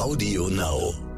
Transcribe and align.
Audio 0.00 0.48
Now. 0.48 1.09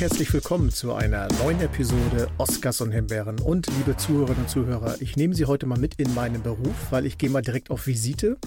Herzlich 0.00 0.32
willkommen 0.32 0.70
zu 0.70 0.94
einer 0.94 1.28
neuen 1.42 1.60
Episode 1.60 2.28
Oscars 2.38 2.80
und 2.80 2.90
Himbeeren. 2.90 3.38
Und 3.38 3.66
liebe 3.66 3.98
Zuhörerinnen 3.98 4.44
und 4.44 4.48
Zuhörer, 4.48 4.96
ich 5.00 5.14
nehme 5.14 5.34
Sie 5.34 5.44
heute 5.44 5.66
mal 5.66 5.78
mit 5.78 5.96
in 5.96 6.14
meinen 6.14 6.42
Beruf, 6.42 6.74
weil 6.88 7.04
ich 7.04 7.18
gehe 7.18 7.28
mal 7.28 7.42
direkt 7.42 7.70
auf 7.70 7.86
Visite 7.86 8.38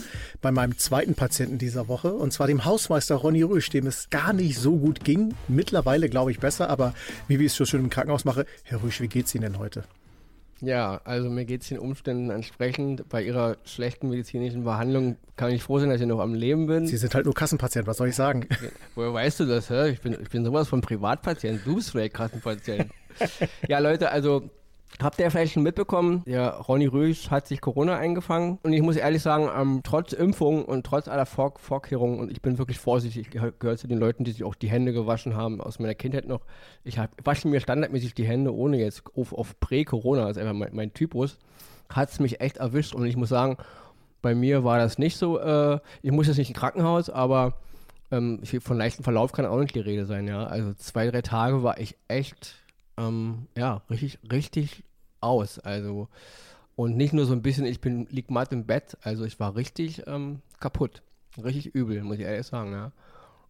bei 0.42 0.52
meinem 0.52 0.80
zweiten 0.80 1.14
Patienten 1.14 1.60
dieser 1.60 1.88
Woche. 1.88 2.16
Und 2.16 2.34
zwar 2.34 2.48
dem 2.48 2.66
Hausmeister 2.66 3.14
Ronny 3.14 3.44
Rüsch, 3.44 3.70
dem 3.70 3.86
es 3.86 4.10
gar 4.10 4.34
nicht 4.34 4.58
so 4.58 4.78
gut 4.78 5.04
ging. 5.04 5.36
Mittlerweile 5.48 6.10
glaube 6.10 6.32
ich 6.32 6.40
besser, 6.40 6.72
aber 6.72 6.96
wie 7.28 7.36
ich 7.36 7.52
es 7.52 7.56
so 7.56 7.66
schön 7.66 7.82
im 7.82 7.92
Krankenhaus 7.92 8.26
mache, 8.26 8.48
Herr 8.64 8.82
Rüsch, 8.82 9.00
wie 9.00 9.08
geht's 9.08 9.36
Ihnen 9.36 9.44
denn 9.44 9.60
heute? 9.60 9.84
Ja, 10.64 11.02
also 11.04 11.30
mir 11.30 11.44
geht 11.44 11.62
es 11.62 11.68
den 11.68 11.78
Umständen 11.78 12.30
entsprechend. 12.30 13.10
Bei 13.10 13.22
Ihrer 13.22 13.58
schlechten 13.66 14.10
medizinischen 14.10 14.64
Behandlung 14.64 15.18
kann 15.36 15.52
ich 15.52 15.62
froh 15.62 15.78
sein, 15.80 15.90
dass 15.90 16.00
ich 16.00 16.08
noch 16.08 16.22
am 16.22 16.34
Leben 16.34 16.68
bin. 16.68 16.88
Sie 16.88 16.96
sind 16.96 17.14
halt 17.14 17.26
nur 17.26 17.34
Kassenpatient, 17.34 17.86
was 17.86 17.98
soll 17.98 18.08
ich 18.08 18.16
sagen? 18.16 18.48
Woher 18.96 19.14
weißt 19.14 19.42
du 19.42 19.46
das? 19.46 19.70
Hä? 19.70 19.90
Ich, 19.90 20.00
bin, 20.00 20.16
ich 20.22 20.30
bin 20.30 20.46
sowas 20.46 20.70
von 20.70 20.80
Privatpatient. 20.80 21.66
Du 21.66 21.76
bist 21.76 21.92
vielleicht 21.92 22.14
Kassenpatient. 22.14 22.90
ja, 23.68 23.80
Leute, 23.80 24.10
also 24.10 24.50
Habt 25.02 25.20
ihr 25.20 25.30
vielleicht 25.32 25.54
schon 25.54 25.64
mitbekommen, 25.64 26.24
der 26.26 26.52
Ronny 26.52 26.86
Rösch 26.86 27.32
hat 27.32 27.48
sich 27.48 27.62
Corona 27.62 27.98
eingefangen. 27.98 28.60
Und 28.64 28.74
ich 28.74 28.82
muss 28.82 28.96
ehrlich 28.96 29.22
sagen, 29.22 29.50
ähm, 29.56 29.82
trotz 29.84 30.14
Impfung 30.14 30.66
und 30.66 30.86
trotz 30.86 31.08
aller 31.08 31.26
Vor 31.26 31.54
Vorkehrungen, 31.58 32.20
und 32.20 32.32
ich 32.32 32.42
bin 32.42 32.58
wirklich 32.58 32.80
vorsichtig, 32.80 33.28
ich 33.34 33.60
gehöre 33.60 33.78
zu 33.78 33.88
den 33.88 33.98
Leuten, 33.98 34.24
die 34.24 34.32
sich 34.32 34.44
auch 34.44 34.56
die 34.56 34.70
Hände 34.70 34.94
gewaschen 34.94 35.36
haben, 35.36 35.62
aus 35.62 35.80
meiner 35.80 35.96
Kindheit 35.96 36.28
noch. 36.28 36.42
Ich 36.84 37.00
wasche 37.24 37.48
mir 37.48 37.60
standardmäßig 37.60 38.14
die 38.14 38.26
Hände, 38.26 38.54
ohne 38.54 38.78
jetzt 38.78 39.04
auf, 39.16 39.34
auf 39.34 39.60
Prä-Corona, 39.60 40.28
das 40.28 40.38
ist 40.38 40.38
einfach 40.38 40.54
mein, 40.54 40.76
mein 40.76 40.94
Typus, 40.94 41.40
hat 41.90 42.10
es 42.10 42.20
mich 42.20 42.40
echt 42.40 42.58
erwischt. 42.58 42.94
Und 42.94 43.06
ich 43.06 43.18
muss 43.18 43.30
sagen, 43.30 43.58
bei 44.22 44.36
mir 44.36 44.64
war 44.64 44.78
das 44.78 44.98
nicht 44.98 45.18
so, 45.18 45.40
äh, 45.40 45.80
ich 46.02 46.12
muss 46.12 46.28
jetzt 46.28 46.38
nicht 46.38 46.50
ins 46.50 46.60
Krankenhaus, 46.60 47.10
aber 47.10 47.56
ähm, 48.12 48.42
von 48.62 48.78
leichtem 48.78 49.04
Verlauf 49.04 49.32
kann 49.32 49.46
auch 49.46 49.60
nicht 49.60 49.76
die 49.76 49.80
Rede 49.80 50.06
sein, 50.06 50.28
ja. 50.28 50.46
Also 50.46 50.74
zwei, 50.76 51.10
drei 51.10 51.22
Tage 51.22 51.64
war 51.64 51.80
ich 51.80 51.98
echt 52.08 52.63
ähm, 52.98 53.48
ja, 53.58 53.82
richtig, 53.90 54.20
richtig 54.32 54.84
aus. 55.20 55.60
Also, 55.60 56.08
und 56.76 56.98
nicht 56.98 57.14
nur 57.14 57.26
so 57.26 57.34
ein 57.34 57.42
bisschen, 57.42 57.66
ich 57.66 57.82
bin, 57.82 58.08
lieg 58.10 58.32
matt 58.32 58.52
im 58.52 58.66
Bett, 58.66 58.98
also 59.02 59.26
ich 59.26 59.40
war 59.40 59.56
richtig 59.56 60.04
ähm, 60.08 60.42
kaputt. 60.60 61.02
Richtig 61.44 61.74
übel, 61.74 62.02
muss 62.04 62.18
ich 62.18 62.24
ehrlich 62.24 62.46
sagen, 62.46 62.72
ja. 62.72 62.92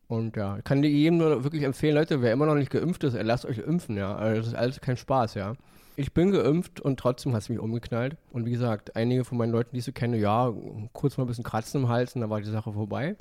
Und 0.07 0.35
ja, 0.35 0.57
ich 0.57 0.63
kann 0.63 0.83
jedem 0.83 1.17
nur 1.17 1.43
wirklich 1.43 1.63
empfehlen, 1.63 1.95
Leute, 1.95 2.21
wer 2.21 2.33
immer 2.33 2.45
noch 2.45 2.55
nicht 2.55 2.71
geimpft 2.71 3.03
ist, 3.03 3.17
lasst 3.21 3.45
euch 3.45 3.57
impfen, 3.57 3.97
ja. 3.97 4.15
Also 4.15 4.37
das 4.41 4.47
ist 4.47 4.55
alles 4.55 4.81
kein 4.81 4.97
Spaß, 4.97 5.33
ja. 5.35 5.55
Ich 5.95 6.13
bin 6.13 6.31
geimpft 6.31 6.79
und 6.79 6.99
trotzdem 6.99 7.33
hat 7.33 7.43
es 7.43 7.49
mich 7.49 7.59
umgeknallt. 7.59 8.17
Und 8.31 8.45
wie 8.45 8.51
gesagt, 8.51 8.95
einige 8.95 9.25
von 9.25 9.37
meinen 9.37 9.51
Leuten, 9.51 9.71
die 9.73 9.79
ich 9.79 9.85
so 9.85 9.91
kenne, 9.91 10.17
ja, 10.17 10.51
kurz 10.91 11.17
mal 11.17 11.25
ein 11.25 11.27
bisschen 11.27 11.43
Kratzen 11.43 11.81
im 11.81 11.89
Hals 11.89 12.15
und 12.15 12.21
dann 12.21 12.29
war 12.29 12.41
die 12.41 12.49
Sache 12.49 12.73
vorbei 12.73 13.15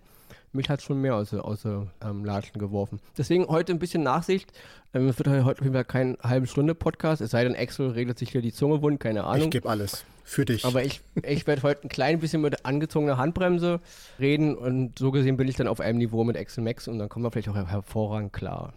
mich 0.53 0.69
hat 0.69 0.83
schon 0.83 1.01
mehr 1.01 1.17
aus, 1.17 1.33
aus 1.35 1.65
ähm, 1.65 2.25
Latschen 2.25 2.61
geworfen. 2.61 3.01
Deswegen 3.17 3.47
heute 3.47 3.73
ein 3.73 3.79
bisschen 3.79 4.03
Nachsicht. 4.03 4.53
Ähm, 4.95 5.09
es 5.09 5.19
wird 5.19 5.29
heute 5.29 5.61
auf 5.61 5.61
jeden 5.61 5.75
Fall 5.75 5.85
kein 5.85 6.17
halbe 6.23 6.47
Stunde 6.47 6.75
Podcast, 6.75 7.23
es 7.23 7.31
sei 7.31 7.45
denn, 7.45 7.57
Axel 7.57 7.91
regelt 7.91 8.19
sich 8.19 8.31
hier 8.31 8.43
die 8.43 8.53
Zunge 8.53 8.83
wund, 8.83 9.01
keine 9.01 9.25
Ahnung. 9.25 9.45
Ich 9.45 9.51
gebe 9.51 9.69
alles. 9.69 10.05
Für 10.25 10.45
dich. 10.45 10.65
Aber 10.65 10.85
ich, 10.85 11.01
ich 11.23 11.47
werde 11.47 11.63
heute 11.63 11.87
ein 11.87 11.89
klein 11.89 12.21
bisschen 12.21 12.43
mit 12.43 12.65
angezogener 12.65 13.19
Handbremse 13.19 13.81
reden 14.19 14.57
und 14.57 14.99
so 14.99 15.11
gesehen 15.11 15.37
bin 15.37 15.49
ich 15.49 15.57
dann 15.57 15.67
auf 15.67 15.81
einem 15.81 15.99
Niveau 15.99 16.25
mit 16.25 16.37
Axel 16.37 16.63
Max 16.63 16.89
und 16.89 16.99
dann 16.99 17.09
kommen 17.09 17.25
wir 17.25 17.31
vielleicht 17.31 17.49
auch 17.49 17.57
hervorragend 17.57 18.33
klar. 18.33 18.73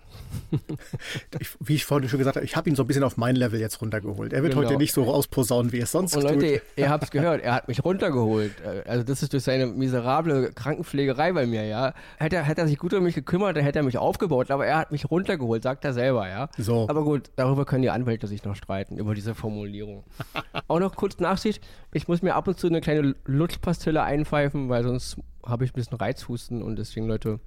ich, 1.39 1.49
wie 1.59 1.75
ich 1.75 1.85
vorhin 1.85 2.09
schon 2.09 2.19
gesagt 2.19 2.35
habe, 2.35 2.45
ich 2.45 2.55
habe 2.55 2.69
ihn 2.69 2.75
so 2.75 2.83
ein 2.83 2.87
bisschen 2.87 3.03
auf 3.03 3.17
mein 3.17 3.35
Level 3.35 3.59
jetzt 3.59 3.81
runtergeholt. 3.81 4.33
Er 4.33 4.43
wird 4.43 4.53
genau. 4.53 4.67
heute 4.67 4.77
nicht 4.77 4.93
so 4.93 5.03
rausposaunen, 5.03 5.71
wie 5.71 5.79
er 5.79 5.83
es 5.83 5.91
sonst 5.91 6.15
und 6.15 6.23
tut. 6.23 6.41
Leute, 6.41 6.61
ihr 6.75 6.89
habt 6.89 7.03
es 7.03 7.11
gehört, 7.11 7.41
er 7.43 7.53
hat 7.53 7.67
mich 7.67 7.83
runtergeholt. 7.83 8.53
Also 8.85 9.03
das 9.03 9.23
ist 9.23 9.33
durch 9.33 9.43
seine 9.43 9.67
miserable 9.67 10.51
Krankenpflegerei 10.53 11.33
bei 11.33 11.45
mir, 11.45 11.65
ja. 11.65 11.93
Hätte 12.17 12.37
er, 12.37 12.43
hätte 12.43 12.61
er 12.61 12.67
sich 12.67 12.77
gut 12.77 12.93
um 12.93 13.03
mich 13.03 13.15
gekümmert, 13.15 13.57
dann 13.57 13.63
hätte 13.63 13.79
er 13.79 13.83
mich 13.83 13.97
aufgebaut, 13.97 14.51
aber 14.51 14.65
er 14.65 14.77
hat 14.77 14.91
mich 14.91 15.09
runtergeholt, 15.09 15.63
sagt 15.63 15.85
er 15.85 15.93
selber, 15.93 16.27
ja. 16.27 16.49
So. 16.57 16.87
Aber 16.89 17.03
gut, 17.03 17.31
darüber 17.35 17.65
können 17.65 17.81
die 17.81 17.89
Anwälte 17.89 18.27
sich 18.27 18.43
noch 18.43 18.55
streiten, 18.55 18.97
über 18.97 19.13
diese 19.13 19.35
Formulierung. 19.35 20.03
auch 20.67 20.79
noch 20.79 20.95
kurz 20.95 21.19
Nachsicht, 21.35 21.61
ich 21.91 22.07
muss 22.07 22.21
mir 22.21 22.33
ab 22.33 22.47
und 22.47 22.57
zu 22.57 22.67
eine 22.67 22.79
kleine 22.79 23.13
Lutschpastille 23.25 24.01
einpfeifen, 24.01 24.69
weil 24.69 24.83
sonst 24.83 25.17
habe 25.45 25.65
ich 25.65 25.71
ein 25.71 25.73
bisschen 25.75 25.97
Reizhusten 25.97 26.63
und 26.63 26.77
deswegen, 26.77 27.07
Leute, 27.07 27.41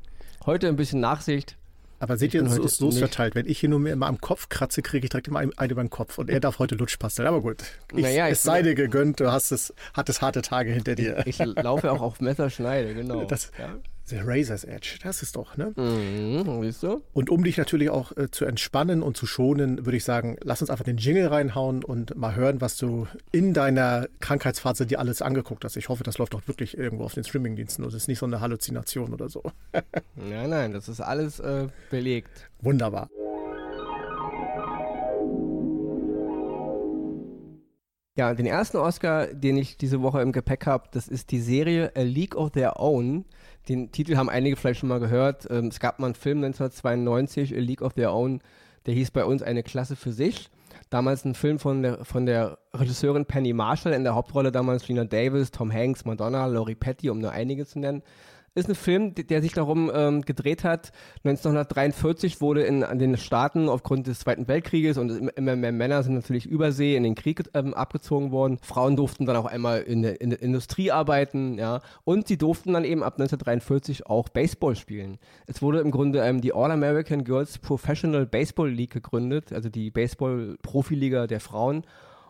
heute 0.44 0.69
ein 0.69 0.76
bisschen 0.76 1.00
Nachsicht. 1.00 1.56
Aber 2.00 2.19
seht 2.19 2.34
ihr, 2.34 2.47
so 2.47 2.62
ist 2.62 2.81
es 2.81 2.98
verteilt. 2.98 3.34
Wenn 3.34 3.47
ich 3.47 3.59
hier 3.59 3.71
nur 3.71 3.81
mehr 3.81 3.94
immer 3.94 4.06
am 4.06 4.21
Kopf 4.21 4.50
kratze, 4.50 4.82
kriege 4.82 5.06
ich 5.06 5.10
direkt 5.10 5.27
immer 5.27 5.41
einen, 5.41 5.53
über 5.71 5.82
den 5.82 5.91
Kopf. 5.91 6.19
Und 6.19 6.28
er 6.31 6.38
darf 6.38 6.59
heute 6.59 6.75
Lutschpasteln. 6.77 7.27
Aber 7.27 7.41
gut, 7.41 7.65
ich, 7.93 8.03
naja, 8.03 8.28
es 8.28 8.43
sei 8.43 8.62
dir 8.62 8.75
gegönnt, 8.75 9.19
du 9.21 9.32
hast 9.32 9.50
es, 9.50 9.75
hattest 9.94 10.21
harte 10.22 10.43
Tage 10.43 10.71
hinter 10.71 10.94
dir. 10.94 11.27
Ich, 11.27 11.41
ich 11.41 11.47
laufe 11.56 11.91
auch 11.91 12.03
auf 12.03 12.21
Messerschneide, 12.21 12.94
genau. 12.94 13.25
Das, 13.25 13.50
ja. 13.59 13.75
The 14.09 14.21
Razor's 14.25 14.65
Edge, 14.65 14.99
das 15.03 15.23
ist 15.23 15.37
doch, 15.37 15.59
ne? 15.59 15.75
Mhm, 15.77 16.63
siehst 16.63 16.83
du? 16.83 17.03
Und 17.13 17.29
um 17.29 17.45
dich 17.45 17.59
natürlich 17.59 17.91
auch 17.91 18.17
äh, 18.17 18.31
zu 18.31 18.47
entspannen 18.47 19.03
und 19.03 19.19
zu 19.19 19.27
schonen, 19.27 19.85
würde 19.85 19.99
ich 19.99 20.05
sagen, 20.05 20.37
lass 20.43 20.63
uns 20.63 20.71
einfach 20.71 20.85
den 20.85 20.97
Jingle 20.97 21.27
reinhauen 21.27 21.85
und 21.85 22.17
mal 22.17 22.35
hören, 22.35 22.63
was 22.63 22.79
du 22.79 23.07
in 23.33 23.53
deiner 23.53 24.09
Krankheitsphase 24.21 24.87
dir 24.87 24.99
alles 24.99 25.21
angeguckt 25.21 25.65
hast. 25.65 25.77
Ich 25.77 25.91
hoffe, 25.91 26.05
das 26.05 26.17
läuft 26.17 26.33
doch 26.33 26.49
wirklich 26.49 26.79
irgendwo 26.79 27.05
auf 27.05 27.13
den 27.13 27.25
Streamingdiensten 27.25 27.85
und 27.85 27.93
ist 27.93 28.09
nicht 28.09 28.19
so 28.19 28.25
eine 28.25 28.41
Halluzination 28.41 29.13
oder 29.13 29.29
so. 29.29 29.43
nein, 30.17 30.49
nein, 30.49 30.73
das 30.73 30.89
ist 30.89 31.01
alles 31.01 31.39
äh, 31.41 31.67
belegt. 31.91 32.49
Wunderbar. 32.61 33.11
Ja, 38.19 38.34
den 38.34 38.47
ersten 38.47 38.79
Oscar, 38.79 39.29
den 39.29 39.56
ich 39.56 39.77
diese 39.77 40.03
Woche 40.03 40.21
im 40.21 40.33
Gepäck 40.33 40.67
habe, 40.67 40.89
das 40.91 41.06
ist 41.06 41.31
die 41.31 41.41
Serie 41.41 41.93
A 41.97 42.03
League 42.03 42.34
of 42.34 42.51
Their 42.51 42.81
Own 42.81 43.25
den 43.69 43.93
Titel 43.93 44.17
haben 44.17 44.31
einige 44.31 44.56
vielleicht 44.56 44.81
schon 44.81 44.89
mal 44.89 45.01
gehört. 45.01 45.47
Ähm, 45.51 45.67
es 45.67 45.79
gab 45.79 45.99
mal 45.99 46.06
einen 46.06 46.15
Film 46.15 46.39
1992, 46.39 47.55
A 47.55 47.61
League 47.61 47.83
of 47.83 47.95
Their 47.95 48.12
Own, 48.12 48.41
der 48.87 48.95
hieß 48.95 49.11
bei 49.11 49.25
uns 49.25 49.43
Eine 49.43 49.62
Klasse 49.62 49.97
für 49.97 50.12
sich. 50.12 50.51
Damals 50.91 51.25
ein 51.25 51.34
Film 51.34 51.59
von 51.59 51.83
der, 51.83 52.05
von 52.05 52.25
der 52.25 52.59
Regisseurin 52.73 53.27
Penny 53.27 53.53
Marshall, 53.53 53.93
in 53.93 54.05
der 54.05 54.15
Hauptrolle 54.15 54.53
damals 54.53 54.87
Gina 54.87 55.05
Davis, 55.05 55.51
Tom 55.51 55.73
Hanks, 55.73 56.05
Madonna, 56.05 56.47
Laurie 56.47 56.75
Petty, 56.75 57.11
um 57.11 57.19
nur 57.19 57.31
einige 57.31 57.67
zu 57.67 57.78
nennen 57.78 58.03
ist 58.59 58.69
ein 58.69 58.75
Film, 58.75 59.15
der 59.15 59.41
sich 59.43 59.53
darum 59.53 59.91
ähm, 59.95 60.23
gedreht 60.23 60.65
hat. 60.65 60.93
1943 61.25 62.41
wurde 62.41 62.63
in 62.63 62.85
an 62.85 62.99
den 62.99 63.17
Staaten 63.17 63.69
aufgrund 63.69 64.07
des 64.07 64.21
Zweiten 64.21 64.49
Weltkrieges 64.49 64.99
und 64.99 65.31
immer 65.37 65.57
mehr 65.57 65.73
Männer 65.73 66.03
sind 66.03 66.15
natürlich 66.15 66.47
übersee 66.47 66.97
in 66.97 67.03
den 67.03 67.15
Krieg 67.15 67.43
ähm, 67.55 67.75
abgezogen 67.75 68.31
worden. 68.31 68.59
Frauen 68.63 68.97
durften 68.97 69.27
dann 69.27 69.37
auch 69.37 69.47
einmal 69.47 69.83
in 69.83 70.03
der, 70.03 70.21
in 70.21 70.31
der 70.31 70.43
Industrie 70.43 70.91
arbeiten, 70.91 71.59
ja, 71.59 71.81
und 72.05 72.29
sie 72.29 72.37
durften 72.37 72.73
dann 72.73 72.85
eben 72.85 73.03
ab 73.03 73.15
1943 73.15 74.07
auch 74.07 74.29
Baseball 74.29 74.77
spielen. 74.77 75.19
Es 75.47 75.63
wurde 75.63 75.81
im 75.81 75.91
Grunde 75.91 76.21
ähm, 76.21 76.41
die 76.41 76.53
All 76.53 76.71
American 76.71 77.25
Girls 77.25 77.59
Professional 77.59 78.27
Baseball 78.27 78.71
League 78.71 78.93
gegründet, 78.93 79.53
also 79.53 79.69
die 79.69 79.91
Baseball-Profiliga 79.91 81.27
der 81.27 81.41
Frauen. 81.41 81.85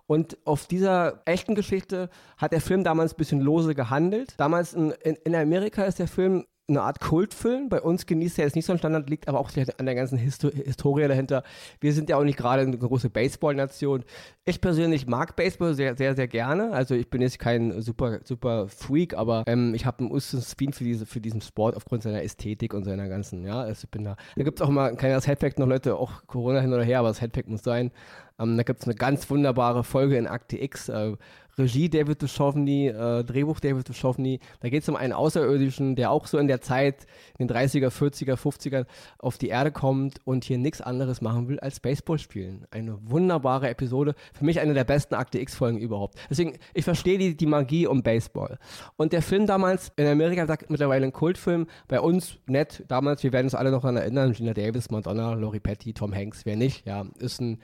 Und 0.08 0.38
auf 0.44 0.66
dieser 0.66 1.20
echten 1.26 1.54
Geschichte 1.54 2.08
hat 2.38 2.52
der 2.52 2.62
Film 2.62 2.82
damals 2.82 3.12
ein 3.12 3.18
bisschen 3.18 3.40
lose 3.40 3.74
gehandelt. 3.74 4.34
Damals 4.38 4.72
in, 4.72 4.90
in, 5.02 5.16
in 5.16 5.34
Amerika 5.34 5.84
ist 5.84 5.98
der 5.98 6.08
Film 6.08 6.46
eine 6.66 6.82
Art 6.82 7.00
Kultfilm. 7.00 7.68
Bei 7.68 7.80
uns 7.80 8.06
genießt 8.06 8.38
er 8.38 8.44
jetzt 8.44 8.54
nicht 8.54 8.64
so 8.64 8.72
einen 8.72 8.78
Standard, 8.78 9.08
liegt 9.08 9.28
aber 9.28 9.38
auch 9.38 9.50
an 9.78 9.86
der 9.86 9.94
ganzen 9.94 10.18
Histo 10.18 10.50
Historie 10.50 11.08
dahinter. 11.08 11.42
Wir 11.80 11.92
sind 11.92 12.08
ja 12.08 12.16
auch 12.16 12.24
nicht 12.24 12.38
gerade 12.38 12.62
eine 12.62 12.76
große 12.76 13.10
Baseball-Nation. 13.10 14.04
Ich 14.46 14.60
persönlich 14.60 15.06
mag 15.06 15.36
Baseball 15.36 15.74
sehr, 15.74 15.96
sehr, 15.96 16.14
sehr 16.14 16.28
gerne. 16.28 16.72
Also 16.72 16.94
ich 16.94 17.08
bin 17.08 17.20
jetzt 17.20 17.38
kein 17.38 17.80
super, 17.80 18.20
super 18.24 18.68
Freak, 18.68 19.14
aber 19.14 19.44
ähm, 19.46 19.74
ich 19.74 19.86
habe 19.86 20.04
einen 20.04 20.20
Spin 20.20 20.72
für, 20.72 20.84
diese, 20.84 21.06
für 21.06 21.20
diesen 21.20 21.40
Sport 21.40 21.76
aufgrund 21.76 22.02
seiner 22.02 22.22
Ästhetik 22.22 22.74
und 22.74 22.84
seiner 22.84 23.08
ganzen, 23.08 23.44
ja, 23.44 23.60
also 23.60 23.84
ich 23.84 23.90
bin 23.90 24.04
da. 24.04 24.16
Da 24.36 24.44
gibt 24.44 24.60
es 24.60 24.66
auch 24.66 24.70
mal 24.70 24.88
ein 24.88 24.96
kleines 24.96 25.26
Headpack 25.26 25.58
noch, 25.58 25.66
Leute, 25.66 25.96
auch 25.96 26.26
Corona 26.26 26.60
hin 26.60 26.72
oder 26.72 26.84
her, 26.84 27.00
aber 27.00 27.08
das 27.08 27.20
Headpack 27.20 27.48
muss 27.48 27.62
sein. 27.62 27.90
Ähm, 28.38 28.56
da 28.56 28.62
gibt 28.62 28.80
es 28.80 28.86
eine 28.86 28.94
ganz 28.94 29.28
wunderbare 29.30 29.84
Folge 29.84 30.16
in 30.16 30.26
Akte 30.26 30.60
X. 30.60 30.88
Äh, 30.88 31.16
Regie 31.58 31.88
David 31.88 32.22
Duchovny, 32.22 32.86
äh, 32.88 33.24
Drehbuch 33.24 33.60
David 33.60 33.88
Duchovny. 33.88 34.38
Da 34.60 34.68
geht 34.68 34.82
es 34.82 34.88
um 34.88 34.96
einen 34.96 35.12
Außerirdischen, 35.12 35.96
der 35.96 36.10
auch 36.10 36.26
so 36.26 36.38
in 36.38 36.46
der 36.46 36.60
Zeit, 36.60 37.06
in 37.36 37.48
den 37.48 37.56
30er, 37.56 37.88
40er, 37.88 38.36
50er 38.36 38.86
auf 39.18 39.38
die 39.38 39.48
Erde 39.48 39.72
kommt 39.72 40.20
und 40.24 40.44
hier 40.44 40.58
nichts 40.58 40.80
anderes 40.80 41.20
machen 41.20 41.48
will 41.48 41.58
als 41.58 41.80
Baseball 41.80 42.18
spielen. 42.18 42.66
Eine 42.70 42.98
wunderbare 43.02 43.68
Episode. 43.68 44.14
Für 44.32 44.44
mich 44.44 44.60
eine 44.60 44.74
der 44.74 44.84
besten 44.84 45.14
Akte 45.14 45.40
X-Folgen 45.40 45.78
überhaupt. 45.78 46.16
Deswegen, 46.30 46.58
ich 46.74 46.84
verstehe 46.84 47.18
die, 47.18 47.36
die 47.36 47.46
Magie 47.46 47.86
um 47.86 48.02
Baseball. 48.02 48.58
Und 48.96 49.12
der 49.12 49.22
Film 49.22 49.46
damals, 49.46 49.90
in 49.96 50.06
Amerika 50.06 50.46
sagt 50.46 50.70
mittlerweile 50.70 51.06
ein 51.06 51.12
Kultfilm, 51.12 51.66
bei 51.88 52.00
uns 52.00 52.38
nett, 52.46 52.84
damals, 52.86 53.22
wir 53.24 53.32
werden 53.32 53.46
uns 53.46 53.54
alle 53.54 53.70
noch 53.72 53.82
daran 53.82 53.96
erinnern, 53.96 54.32
Gina 54.32 54.54
Davis, 54.54 54.90
Madonna, 54.90 55.34
Laurie 55.34 55.60
Petty, 55.60 55.92
Tom 55.92 56.14
Hanks, 56.14 56.46
wer 56.46 56.56
nicht, 56.56 56.86
ja, 56.86 57.04
ist 57.18 57.40
ein 57.40 57.58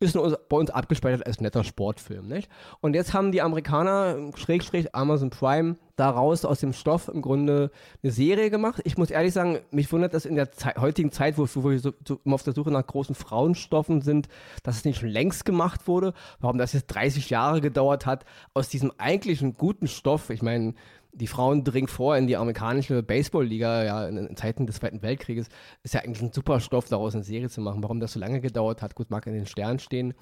ist 0.00 0.18
bei 0.48 0.56
uns 0.56 0.70
abgespeichert 0.70 1.26
als 1.26 1.40
netter 1.40 1.62
Sportfilm, 1.62 2.26
nicht? 2.26 2.48
Und 2.80 2.94
jetzt 2.94 3.12
haben 3.12 3.32
die 3.32 3.42
Amerikaner, 3.42 4.30
Schrägstrich 4.34 4.94
Amazon 4.94 5.28
Prime, 5.28 5.76
daraus 5.96 6.46
aus 6.46 6.60
dem 6.60 6.72
Stoff 6.72 7.08
im 7.08 7.20
Grunde 7.20 7.70
eine 8.02 8.10
Serie 8.10 8.48
gemacht. 8.48 8.80
Ich 8.84 8.96
muss 8.96 9.10
ehrlich 9.10 9.34
sagen, 9.34 9.58
mich 9.70 9.92
wundert, 9.92 10.14
dass 10.14 10.24
in 10.24 10.34
der 10.34 10.50
Ze 10.52 10.72
heutigen 10.78 11.12
Zeit, 11.12 11.36
wo, 11.36 11.46
wo 11.54 11.68
wir 11.68 11.78
so, 11.78 11.92
so 12.06 12.18
immer 12.24 12.36
auf 12.36 12.42
der 12.42 12.54
Suche 12.54 12.70
nach 12.70 12.86
großen 12.86 13.14
Frauenstoffen 13.14 14.00
sind, 14.00 14.28
dass 14.62 14.76
es 14.76 14.84
nicht 14.86 15.00
schon 15.00 15.10
längst 15.10 15.44
gemacht 15.44 15.86
wurde. 15.86 16.14
Warum 16.40 16.56
das 16.56 16.72
jetzt 16.72 16.86
30 16.86 17.28
Jahre 17.28 17.60
gedauert 17.60 18.06
hat, 18.06 18.24
aus 18.54 18.70
diesem 18.70 18.92
eigentlichen 18.96 19.54
guten 19.54 19.86
Stoff, 19.86 20.30
ich 20.30 20.40
meine, 20.40 20.74
die 21.12 21.26
Frauen 21.26 21.64
dringen 21.64 21.88
vor 21.88 22.16
in 22.16 22.26
die 22.26 22.36
amerikanische 22.36 23.02
Baseballliga, 23.02 23.84
ja, 23.84 24.08
in, 24.08 24.16
in, 24.16 24.36
Zeiten 24.36 24.66
des 24.66 24.76
Zweiten 24.76 25.02
Weltkrieges, 25.02 25.48
ist 25.82 25.94
ja 25.94 26.00
eigentlich 26.00 26.22
ein 26.22 26.32
super 26.32 26.60
Stoff, 26.60 26.88
daraus 26.88 27.14
eine 27.14 27.24
Serie 27.24 27.48
zu 27.48 27.60
machen. 27.60 27.82
Warum 27.82 28.00
das 28.00 28.12
so 28.12 28.20
lange 28.20 28.40
gedauert 28.40 28.82
hat, 28.82 28.94
gut, 28.94 29.10
mag 29.10 29.26
in 29.26 29.34
den 29.34 29.46
Sternen 29.46 29.78
stehen. 29.78 30.14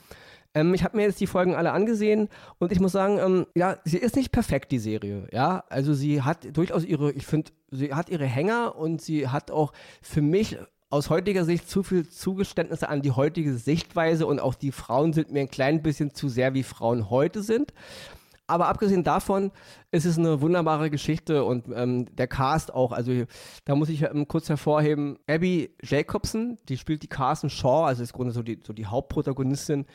Ähm, 0.54 0.74
ich 0.74 0.84
habe 0.84 0.96
mir 0.96 1.04
jetzt 1.04 1.20
die 1.20 1.26
Folgen 1.26 1.54
alle 1.54 1.72
angesehen 1.72 2.28
und 2.58 2.72
ich 2.72 2.80
muss 2.80 2.92
sagen, 2.92 3.18
ähm, 3.18 3.46
ja, 3.54 3.76
sie 3.84 3.98
ist 3.98 4.16
nicht 4.16 4.32
perfekt, 4.32 4.72
die 4.72 4.78
Serie. 4.78 5.28
Ja, 5.32 5.64
also 5.68 5.94
sie 5.94 6.22
hat 6.22 6.56
durchaus 6.56 6.84
ihre, 6.84 7.12
ich 7.12 7.26
finde, 7.26 7.52
sie 7.70 7.92
hat 7.92 8.08
ihre 8.08 8.26
Hänger 8.26 8.76
und 8.76 9.02
sie 9.02 9.28
hat 9.28 9.50
auch 9.50 9.72
für 10.00 10.22
mich 10.22 10.58
aus 10.90 11.10
heutiger 11.10 11.44
Sicht 11.44 11.68
zu 11.68 11.82
viel 11.82 12.08
Zugeständnisse 12.08 12.88
an 12.88 13.02
die 13.02 13.10
heutige 13.10 13.54
Sichtweise 13.54 14.26
und 14.26 14.40
auch 14.40 14.54
die 14.54 14.72
Frauen 14.72 15.12
sind 15.12 15.30
mir 15.30 15.40
ein 15.40 15.50
klein 15.50 15.82
bisschen 15.82 16.14
zu 16.14 16.28
sehr, 16.28 16.54
wie 16.54 16.62
Frauen 16.62 17.10
heute 17.10 17.42
sind. 17.42 17.74
Aber 18.48 18.66
abgesehen 18.68 19.04
davon 19.04 19.52
ist 19.90 20.06
es 20.06 20.18
eine 20.18 20.40
wunderbare 20.40 20.90
Geschichte 20.90 21.44
und 21.44 21.66
ähm, 21.74 22.06
der 22.16 22.26
Cast 22.26 22.72
auch. 22.72 22.92
Also 22.92 23.12
da 23.66 23.74
muss 23.74 23.90
ich 23.90 24.02
ähm, 24.02 24.26
kurz 24.26 24.48
hervorheben, 24.48 25.18
Abby 25.28 25.70
Jacobson, 25.82 26.58
die 26.68 26.78
spielt 26.78 27.02
die 27.02 27.08
Carson 27.08 27.50
Shaw, 27.50 27.84
also 27.84 28.02
ist 28.02 28.12
im 28.12 28.16
Grunde 28.16 28.32
so 28.32 28.42
die, 28.42 28.58
so 28.66 28.72
die 28.72 28.86
Hauptprotagonistin. 28.86 29.86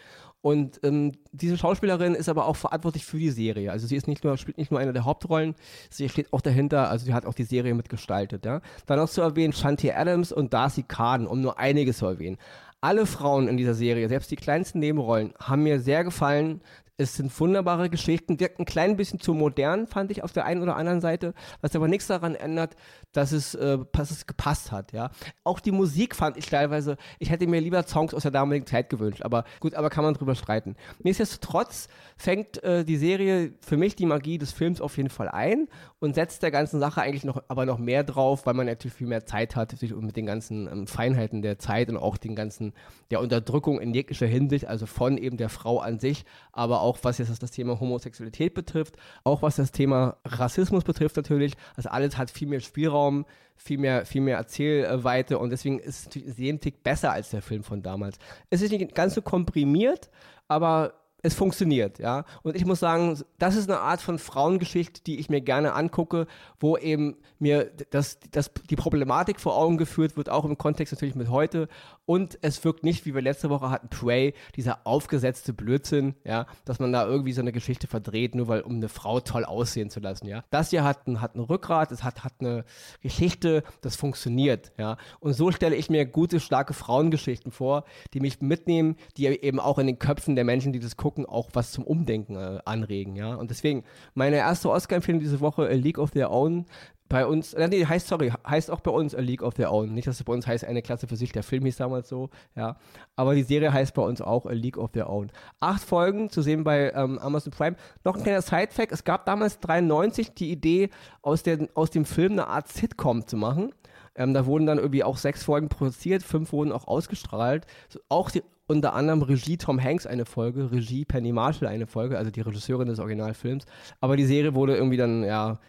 Und 0.43 0.81
ähm, 0.83 1.13
diese 1.31 1.57
Schauspielerin 1.57 2.15
ist 2.15 2.27
aber 2.27 2.47
auch 2.47 2.57
verantwortlich 2.57 3.05
für 3.05 3.17
die 3.17 3.31
Serie. 3.31 3.71
Also 3.71 3.87
sie 3.87 3.95
ist 3.95 4.09
nicht 4.09 4.25
nur, 4.25 4.37
spielt 4.37 4.57
nicht 4.57 4.71
nur 4.71 4.79
eine 4.79 4.91
der 4.91 5.05
Hauptrollen, 5.05 5.55
sie 5.89 6.09
steht 6.09 6.33
auch 6.33 6.41
dahinter, 6.41 6.89
also 6.89 7.05
sie 7.05 7.13
hat 7.13 7.25
auch 7.25 7.33
die 7.33 7.45
Serie 7.45 7.73
mitgestaltet. 7.73 8.45
Ja? 8.45 8.59
Dann 8.85 8.99
noch 8.99 9.09
zu 9.09 9.21
erwähnen 9.21 9.53
Shanti 9.53 9.91
Adams 9.91 10.33
und 10.33 10.53
Darcy 10.53 10.83
Carden, 10.83 11.27
um 11.27 11.39
nur 11.39 11.59
einige 11.59 11.93
zu 11.93 12.05
erwähnen. 12.05 12.37
Alle 12.81 13.05
Frauen 13.05 13.47
in 13.47 13.55
dieser 13.55 13.73
Serie, 13.73 14.09
selbst 14.09 14.29
die 14.31 14.35
kleinsten 14.35 14.79
Nebenrollen, 14.79 15.33
haben 15.39 15.63
mir 15.63 15.79
sehr 15.79 16.03
gefallen. 16.03 16.59
Es 16.95 17.15
sind 17.15 17.37
wunderbare 17.39 17.89
Geschichten, 17.89 18.39
wirkt 18.39 18.59
ein 18.59 18.65
klein 18.65 18.97
bisschen 18.97 19.19
zu 19.19 19.33
modern, 19.33 19.87
fand 19.87 20.11
ich 20.11 20.23
auf 20.23 20.31
der 20.31 20.45
einen 20.45 20.61
oder 20.61 20.75
anderen 20.75 21.01
Seite, 21.01 21.33
was 21.59 21.75
aber 21.75 21.87
nichts 21.87 22.05
daran 22.05 22.35
ändert, 22.35 22.75
dass 23.13 23.31
es, 23.31 23.55
äh, 23.55 23.79
dass 23.93 24.11
es 24.11 24.27
gepasst 24.27 24.71
hat, 24.71 24.91
ja. 24.91 25.09
Auch 25.43 25.59
die 25.59 25.71
Musik 25.71 26.15
fand 26.15 26.37
ich 26.37 26.45
teilweise, 26.45 26.97
ich 27.17 27.31
hätte 27.31 27.47
mir 27.47 27.61
lieber 27.61 27.81
Songs 27.87 28.13
aus 28.13 28.21
der 28.21 28.31
damaligen 28.31 28.67
Zeit 28.67 28.91
gewünscht, 28.91 29.23
aber 29.23 29.43
gut, 29.59 29.73
aber 29.73 29.89
kann 29.89 30.03
man 30.03 30.13
drüber 30.13 30.35
streiten. 30.35 30.75
Nichtsdestotrotz 31.01 31.87
fängt 32.15 32.61
äh, 32.63 32.85
die 32.85 32.97
Serie 32.97 33.53
für 33.61 33.75
mich 33.75 33.95
die 33.95 34.05
Magie 34.05 34.37
des 34.37 34.51
Films 34.51 34.79
auf 34.79 34.95
jeden 34.97 35.09
Fall 35.09 35.29
ein 35.29 35.69
und 35.97 36.13
setzt 36.13 36.43
der 36.43 36.51
ganzen 36.51 36.79
Sache 36.79 37.01
eigentlich 37.01 37.23
noch, 37.23 37.41
aber 37.47 37.65
noch 37.65 37.79
mehr 37.79 38.03
drauf, 38.03 38.45
weil 38.45 38.53
man 38.53 38.67
natürlich 38.67 38.93
viel 38.93 39.07
mehr 39.07 39.25
Zeit 39.25 39.55
hat, 39.55 39.71
sich 39.71 39.95
mit 39.95 40.15
den 40.15 40.27
ganzen 40.27 40.67
ähm, 40.67 40.85
Feinheiten 40.85 41.41
der 41.41 41.57
Zeit 41.57 41.89
und 41.89 41.97
auch 41.97 42.17
den 42.17 42.35
ganzen, 42.35 42.73
der 43.09 43.19
Unterdrückung 43.19 43.81
in 43.81 43.95
jeglicher 43.95 44.27
Hinsicht, 44.27 44.67
also 44.67 44.85
von 44.85 45.17
eben 45.17 45.37
der 45.37 45.49
Frau 45.49 45.79
an 45.79 45.97
sich, 45.97 46.23
aber 46.51 46.82
auch 46.83 46.99
was 47.01 47.17
jetzt 47.17 47.41
das 47.41 47.51
Thema 47.51 47.79
Homosexualität 47.79 48.53
betrifft, 48.53 48.97
auch 49.23 49.41
was 49.41 49.55
das 49.55 49.71
Thema 49.71 50.17
Rassismus 50.25 50.83
betrifft 50.83 51.17
natürlich. 51.17 51.53
Also 51.75 51.89
alles 51.89 52.17
hat 52.17 52.29
viel 52.29 52.47
mehr 52.47 52.59
Spielraum, 52.59 53.25
viel 53.55 53.77
mehr, 53.77 54.05
viel 54.05 54.21
mehr 54.21 54.37
Erzählweite 54.37 55.39
und 55.39 55.49
deswegen 55.49 55.79
ist 55.79 56.15
es 56.15 56.37
jeden 56.37 56.59
Tick 56.59 56.83
besser 56.83 57.11
als 57.11 57.29
der 57.29 57.41
Film 57.41 57.63
von 57.63 57.81
damals. 57.81 58.17
Es 58.49 58.61
ist 58.61 58.71
nicht 58.71 58.93
ganz 58.93 59.15
so 59.15 59.21
komprimiert, 59.21 60.09
aber 60.47 60.93
es 61.23 61.33
funktioniert, 61.33 61.99
ja. 61.99 62.25
Und 62.43 62.57
ich 62.57 62.65
muss 62.65 62.81
sagen, 62.81 63.17
das 63.39 63.55
ist 63.55 63.69
eine 63.69 63.79
Art 63.79 64.01
von 64.01 64.19
Frauengeschichte, 64.19 65.01
die 65.03 65.19
ich 65.19 65.29
mir 65.29 65.39
gerne 65.39 65.73
angucke, 65.73 66.27
wo 66.59 66.77
eben 66.77 67.15
mir 67.39 67.71
das, 67.91 68.19
das, 68.31 68.51
die 68.69 68.75
Problematik 68.75 69.39
vor 69.39 69.55
Augen 69.55 69.77
geführt 69.77 70.17
wird, 70.17 70.29
auch 70.29 70.43
im 70.43 70.57
Kontext 70.57 70.91
natürlich 70.91 71.15
mit 71.15 71.29
heute. 71.29 71.69
Und 72.05 72.37
es 72.41 72.63
wirkt 72.65 72.83
nicht, 72.83 73.05
wie 73.05 73.15
wir 73.15 73.21
letzte 73.21 73.49
Woche 73.49 73.69
hatten, 73.69 73.87
Prey, 73.87 74.33
dieser 74.57 74.85
aufgesetzte 74.85 75.53
Blödsinn, 75.53 76.15
ja, 76.25 76.45
dass 76.65 76.79
man 76.79 76.91
da 76.91 77.05
irgendwie 77.05 77.31
so 77.31 77.41
eine 77.41 77.53
Geschichte 77.53 77.87
verdreht, 77.87 78.35
nur 78.35 78.49
weil, 78.49 78.61
um 78.61 78.75
eine 78.75 78.89
Frau 78.89 79.21
toll 79.21 79.45
aussehen 79.45 79.89
zu 79.89 80.01
lassen, 80.01 80.27
ja. 80.27 80.43
Das 80.49 80.71
hier 80.71 80.83
hat 80.83 81.07
ein, 81.07 81.21
hat 81.21 81.35
ein 81.35 81.39
Rückgrat, 81.39 81.93
es 81.93 82.03
hat, 82.03 82.25
hat 82.25 82.33
eine 82.39 82.65
Geschichte, 83.01 83.63
das 83.79 83.95
funktioniert, 83.95 84.73
ja. 84.77 84.97
Und 85.21 85.33
so 85.33 85.51
stelle 85.51 85.77
ich 85.77 85.89
mir 85.89 86.05
gute, 86.05 86.41
starke 86.41 86.73
Frauengeschichten 86.73 87.53
vor, 87.53 87.85
die 88.13 88.19
mich 88.19 88.41
mitnehmen, 88.41 88.97
die 89.15 89.27
eben 89.27 89.61
auch 89.61 89.79
in 89.79 89.87
den 89.87 89.99
Köpfen 89.99 90.35
der 90.35 90.43
Menschen, 90.43 90.73
die 90.73 90.79
das 90.79 90.97
gucken, 90.97 91.12
gucken, 91.13 91.25
auch 91.25 91.49
was 91.53 91.71
zum 91.71 91.83
Umdenken 91.83 92.35
äh, 92.35 92.59
anregen, 92.65 93.15
ja. 93.15 93.35
Und 93.35 93.51
deswegen, 93.51 93.83
meine 94.13 94.37
erste 94.37 94.69
Oscar-Empfehlung 94.69 95.19
diese 95.19 95.39
Woche, 95.39 95.63
A 95.63 95.73
League 95.73 95.99
of 95.99 96.11
Their 96.11 96.31
Own, 96.31 96.65
bei 97.09 97.27
uns, 97.27 97.53
äh, 97.53 97.67
nee, 97.67 97.85
heißt, 97.85 98.07
sorry, 98.07 98.31
heißt 98.47 98.71
auch 98.71 98.79
bei 98.79 98.89
uns 98.89 99.13
A 99.13 99.19
League 99.19 99.43
of 99.43 99.53
Their 99.53 99.71
Own. 99.71 99.93
Nicht, 99.93 100.07
dass 100.07 100.19
es 100.19 100.23
bei 100.23 100.33
uns 100.33 100.47
heißt 100.47 100.65
eine 100.65 100.81
Klasse 100.81 101.07
für 101.07 101.15
sich, 101.15 101.31
der 101.31 101.43
Film 101.43 101.65
hieß 101.65 101.77
damals 101.77 102.09
so, 102.09 102.29
ja. 102.55 102.77
Aber 103.15 103.35
die 103.35 103.43
Serie 103.43 103.71
heißt 103.71 103.93
bei 103.93 104.01
uns 104.01 104.21
auch 104.21 104.47
A 104.47 104.53
League 104.53 104.77
of 104.77 104.91
Their 104.91 105.09
Own. 105.09 105.31
Acht 105.59 105.83
Folgen 105.83 106.29
zu 106.29 106.41
sehen 106.41 106.63
bei 106.63 106.91
ähm, 106.93 107.19
Amazon 107.19 107.51
Prime. 107.51 107.75
Noch 108.03 108.15
ein 108.15 108.23
kleiner 108.23 108.41
Side-Fact, 108.41 108.91
es 108.91 109.03
gab 109.03 109.25
damals 109.25 109.59
93 109.59 110.33
die 110.33 110.51
Idee, 110.51 110.89
aus, 111.21 111.43
der, 111.43 111.67
aus 111.75 111.91
dem 111.91 112.05
Film 112.05 112.33
eine 112.33 112.47
Art 112.47 112.67
Sitcom 112.69 113.27
zu 113.27 113.37
machen. 113.37 113.73
Ähm, 114.15 114.33
da 114.33 114.45
wurden 114.45 114.65
dann 114.65 114.77
irgendwie 114.77 115.03
auch 115.03 115.17
sechs 115.17 115.43
Folgen 115.43 115.69
produziert, 115.69 116.23
fünf 116.23 116.51
wurden 116.51 116.71
auch 116.71 116.87
ausgestrahlt. 116.87 117.65
Auch 118.09 118.29
die, 118.29 118.43
unter 118.67 118.93
anderem 118.93 119.21
Regie 119.21 119.57
Tom 119.57 119.81
Hanks 119.81 120.05
eine 120.05 120.25
Folge, 120.25 120.71
Regie 120.71 121.05
Penny 121.05 121.31
Marshall 121.31 121.67
eine 121.67 121.87
Folge, 121.87 122.17
also 122.17 122.31
die 122.31 122.41
Regisseurin 122.41 122.87
des 122.87 122.99
Originalfilms. 122.99 123.65
Aber 123.99 124.15
die 124.15 124.25
Serie 124.25 124.55
wurde 124.55 124.75
irgendwie 124.75 124.97
dann, 124.97 125.23
ja, 125.23 125.59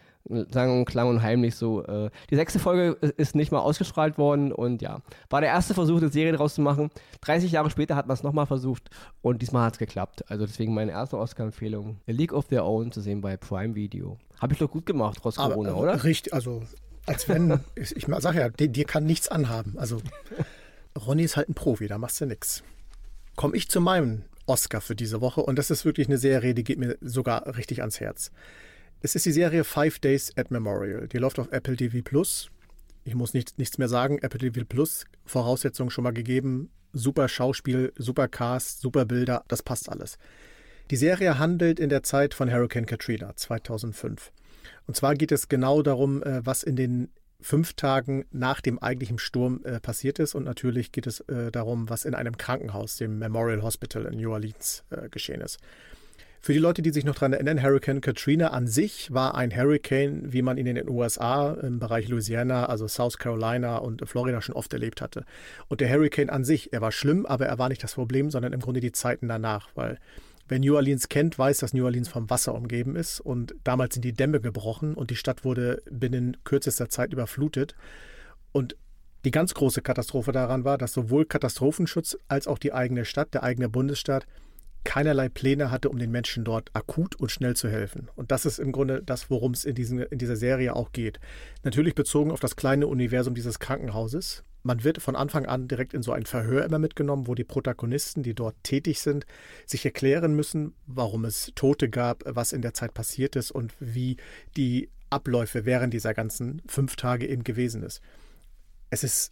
sagen 0.49 0.79
und 0.79 0.85
klang 0.85 1.07
und 1.07 1.21
heimlich 1.21 1.55
so. 1.55 1.83
Äh, 1.85 2.09
die 2.29 2.35
sechste 2.35 2.59
Folge 2.59 2.97
ist 3.17 3.35
nicht 3.35 3.51
mal 3.51 3.59
ausgestrahlt 3.59 4.17
worden 4.17 4.51
und 4.51 4.81
ja, 4.81 5.01
war 5.29 5.41
der 5.41 5.51
erste 5.51 5.73
Versuch, 5.73 5.97
eine 5.97 6.09
Serie 6.09 6.31
daraus 6.31 6.55
zu 6.55 6.61
machen. 6.61 6.89
30 7.21 7.51
Jahre 7.51 7.69
später 7.69 7.95
hat 7.95 8.07
man 8.07 8.15
es 8.15 8.23
nochmal 8.23 8.45
versucht 8.45 8.89
und 9.21 9.41
diesmal 9.41 9.65
hat 9.65 9.73
es 9.73 9.79
geklappt. 9.79 10.29
Also 10.29 10.45
deswegen 10.45 10.73
meine 10.73 10.91
erste 10.91 11.17
Oscar-Empfehlung: 11.17 11.99
A 12.07 12.11
League 12.11 12.33
of 12.33 12.47
Their 12.47 12.65
Own 12.65 12.91
zu 12.91 13.01
sehen 13.01 13.21
bei 13.21 13.37
Prime 13.37 13.75
Video. 13.75 14.17
Habe 14.39 14.53
ich 14.53 14.59
doch 14.59 14.71
gut 14.71 14.85
gemacht, 14.85 15.19
trotz 15.21 15.37
Aber, 15.37 15.53
Corona, 15.53 15.73
oder? 15.73 16.03
Richtig, 16.03 16.33
also 16.33 16.63
als 17.05 17.29
wenn, 17.29 17.59
ich, 17.75 17.95
ich 17.95 18.05
sag 18.19 18.35
ja, 18.35 18.49
dir, 18.49 18.67
dir 18.67 18.85
kann 18.85 19.05
nichts 19.05 19.27
anhaben. 19.27 19.75
Also 19.77 20.01
Ronny 21.05 21.23
ist 21.23 21.37
halt 21.37 21.49
ein 21.49 21.53
Profi, 21.53 21.87
da 21.87 21.97
machst 21.97 22.19
du 22.19 22.25
nichts 22.25 22.63
komme 23.35 23.55
ich 23.55 23.69
zu 23.69 23.81
meinem 23.81 24.23
Oscar 24.45 24.81
für 24.81 24.95
diese 24.95 25.21
Woche 25.21 25.41
und 25.41 25.57
das 25.57 25.71
ist 25.71 25.85
wirklich 25.85 26.07
eine 26.07 26.17
Serie, 26.17 26.53
die 26.53 26.63
geht 26.63 26.77
mir 26.77 26.97
sogar 27.01 27.57
richtig 27.57 27.81
ans 27.81 27.99
Herz. 27.99 28.31
Es 29.01 29.15
ist 29.15 29.25
die 29.25 29.31
Serie 29.31 29.63
Five 29.63 29.99
Days 29.99 30.31
at 30.35 30.51
Memorial. 30.51 31.07
Die 31.07 31.17
läuft 31.17 31.39
auf 31.39 31.51
Apple 31.51 31.75
TV 31.75 32.01
Plus. 32.03 32.49
Ich 33.03 33.13
muss 33.13 33.33
nicht, 33.33 33.57
nichts 33.59 33.77
mehr 33.77 33.87
sagen. 33.87 34.17
Apple 34.19 34.39
TV 34.39 34.65
Plus, 34.65 35.05
Voraussetzungen 35.25 35.91
schon 35.91 36.03
mal 36.03 36.13
gegeben. 36.13 36.71
Super 36.93 37.27
Schauspiel, 37.27 37.91
super 37.97 38.27
Cast, 38.27 38.81
super 38.81 39.05
Bilder, 39.05 39.43
das 39.47 39.61
passt 39.61 39.89
alles. 39.89 40.17
Die 40.91 40.95
Serie 40.95 41.37
handelt 41.39 41.79
in 41.79 41.89
der 41.89 42.03
Zeit 42.03 42.33
von 42.33 42.51
Hurricane 42.51 42.85
Katrina 42.85 43.35
2005. 43.35 44.31
Und 44.87 44.95
zwar 44.95 45.15
geht 45.15 45.31
es 45.31 45.49
genau 45.49 45.81
darum, 45.81 46.23
äh, 46.23 46.45
was 46.45 46.63
in 46.63 46.75
den 46.75 47.09
fünf 47.45 47.73
Tagen 47.73 48.25
nach 48.31 48.59
dem 48.59 48.79
eigentlichen 48.79 49.19
Sturm 49.19 49.61
äh, 49.63 49.79
passiert 49.79 50.17
ist. 50.17 50.33
Und 50.33 50.45
natürlich 50.45 50.91
geht 50.91 51.05
es 51.05 51.19
äh, 51.21 51.51
darum, 51.51 51.89
was 51.89 52.03
in 52.03 52.15
einem 52.15 52.37
Krankenhaus, 52.37 52.97
dem 52.97 53.19
Memorial 53.19 53.61
Hospital 53.61 54.05
in 54.05 54.17
New 54.17 54.31
Orleans, 54.31 54.83
äh, 54.89 55.09
geschehen 55.09 55.41
ist. 55.41 55.59
Für 56.41 56.53
die 56.53 56.59
Leute, 56.59 56.81
die 56.81 56.91
sich 56.91 57.05
noch 57.05 57.15
daran 57.15 57.33
erinnern, 57.33 57.61
Hurricane 57.61 58.01
Katrina 58.01 58.49
an 58.49 58.67
sich 58.67 59.11
war 59.11 59.35
ein 59.35 59.55
Hurricane, 59.55 60.31
wie 60.33 60.41
man 60.41 60.57
ihn 60.57 60.67
in 60.67 60.75
den 60.75 60.89
USA 60.89 61.53
im 61.53 61.79
Bereich 61.79 62.07
Louisiana, 62.07 62.65
also 62.65 62.87
South 62.87 63.17
Carolina 63.17 63.77
und 63.77 64.07
Florida 64.07 64.41
schon 64.41 64.55
oft 64.55 64.73
erlebt 64.73 65.01
hatte. 65.01 65.25
Und 65.69 65.81
der 65.81 65.89
Hurricane 65.89 66.29
an 66.29 66.43
sich, 66.43 66.73
er 66.73 66.81
war 66.81 66.91
schlimm, 66.91 67.25
aber 67.25 67.45
er 67.45 67.57
war 67.59 67.69
nicht 67.69 67.83
das 67.83 67.93
Problem, 67.93 68.29
sondern 68.29 68.53
im 68.53 68.59
Grunde 68.59 68.79
die 68.79 68.91
Zeiten 68.91 69.27
danach, 69.27 69.69
weil 69.75 69.99
Wer 70.47 70.59
New 70.59 70.75
Orleans 70.75 71.09
kennt, 71.09 71.39
weiß, 71.39 71.59
dass 71.59 71.73
New 71.73 71.85
Orleans 71.85 72.07
vom 72.07 72.29
Wasser 72.29 72.53
umgeben 72.53 72.95
ist 72.95 73.19
und 73.19 73.55
damals 73.63 73.95
sind 73.95 74.05
die 74.05 74.13
Dämme 74.13 74.39
gebrochen 74.39 74.93
und 74.93 75.09
die 75.09 75.15
Stadt 75.15 75.43
wurde 75.43 75.81
binnen 75.89 76.37
kürzester 76.43 76.87
Zeit 76.87 77.13
überflutet. 77.13 77.75
Und 78.51 78.77
die 79.25 79.31
ganz 79.31 79.55
große 79.55 79.81
Katastrophe 79.81 80.31
daran 80.31 80.63
war, 80.63 80.77
dass 80.77 80.93
sowohl 80.93 81.25
Katastrophenschutz 81.25 82.15
als 82.27 82.47
auch 82.47 82.59
die 82.59 82.73
eigene 82.73 83.05
Stadt, 83.05 83.33
der 83.33 83.41
eigene 83.41 83.69
Bundesstaat, 83.69 84.27
keinerlei 84.83 85.29
Pläne 85.29 85.71
hatte, 85.71 85.89
um 85.89 85.97
den 85.97 86.11
Menschen 86.11 86.43
dort 86.43 86.69
akut 86.73 87.15
und 87.15 87.31
schnell 87.31 87.55
zu 87.55 87.67
helfen. 87.67 88.11
Und 88.15 88.29
das 88.31 88.45
ist 88.45 88.59
im 88.59 88.71
Grunde 88.71 89.01
das, 89.03 89.31
worum 89.31 89.53
es 89.53 89.65
in, 89.65 89.73
diesen, 89.73 89.99
in 89.99 90.19
dieser 90.19 90.35
Serie 90.35 90.75
auch 90.75 90.91
geht. 90.91 91.19
Natürlich 91.63 91.95
bezogen 91.95 92.31
auf 92.31 92.39
das 92.39 92.55
kleine 92.55 92.85
Universum 92.85 93.33
dieses 93.33 93.57
Krankenhauses, 93.57 94.43
man 94.65 94.83
wird 94.83 94.99
von 95.01 95.15
Anfang 95.15 95.45
an 95.45 95.67
direkt 95.67 95.93
in 95.93 96.01
so 96.01 96.11
ein 96.11 96.25
Verhör 96.25 96.65
immer 96.65 96.79
mitgenommen, 96.79 97.27
wo 97.27 97.35
die 97.35 97.43
Protagonisten, 97.43 98.23
die 98.23 98.33
dort 98.33 98.55
tätig 98.63 98.99
sind, 98.99 99.27
sich 99.67 99.85
erklären 99.85 100.35
müssen, 100.35 100.73
warum 100.87 101.23
es 101.23 101.51
Tote 101.53 101.87
gab, 101.87 102.23
was 102.25 102.51
in 102.51 102.63
der 102.63 102.73
Zeit 102.73 102.95
passiert 102.95 103.35
ist 103.35 103.51
und 103.51 103.73
wie 103.79 104.17
die 104.57 104.89
Abläufe 105.11 105.65
während 105.65 105.93
dieser 105.93 106.15
ganzen 106.15 106.63
fünf 106.65 106.95
Tage 106.95 107.27
eben 107.27 107.43
gewesen 107.43 107.83
ist. 107.83 108.01
Es 108.89 109.03
ist 109.03 109.31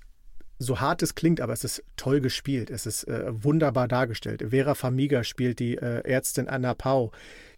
so 0.63 0.79
hart 0.79 1.03
es 1.03 1.15
klingt, 1.15 1.41
aber 1.41 1.53
es 1.53 1.63
ist 1.63 1.83
toll 1.97 2.21
gespielt. 2.21 2.69
Es 2.69 2.85
ist 2.85 3.03
äh, 3.05 3.25
wunderbar 3.43 3.87
dargestellt. 3.87 4.43
Vera 4.49 4.75
Famiga 4.75 5.23
spielt 5.23 5.59
die 5.59 5.75
äh, 5.77 6.01
Ärztin 6.03 6.47
Anna 6.47 6.73
Pau, 6.73 7.11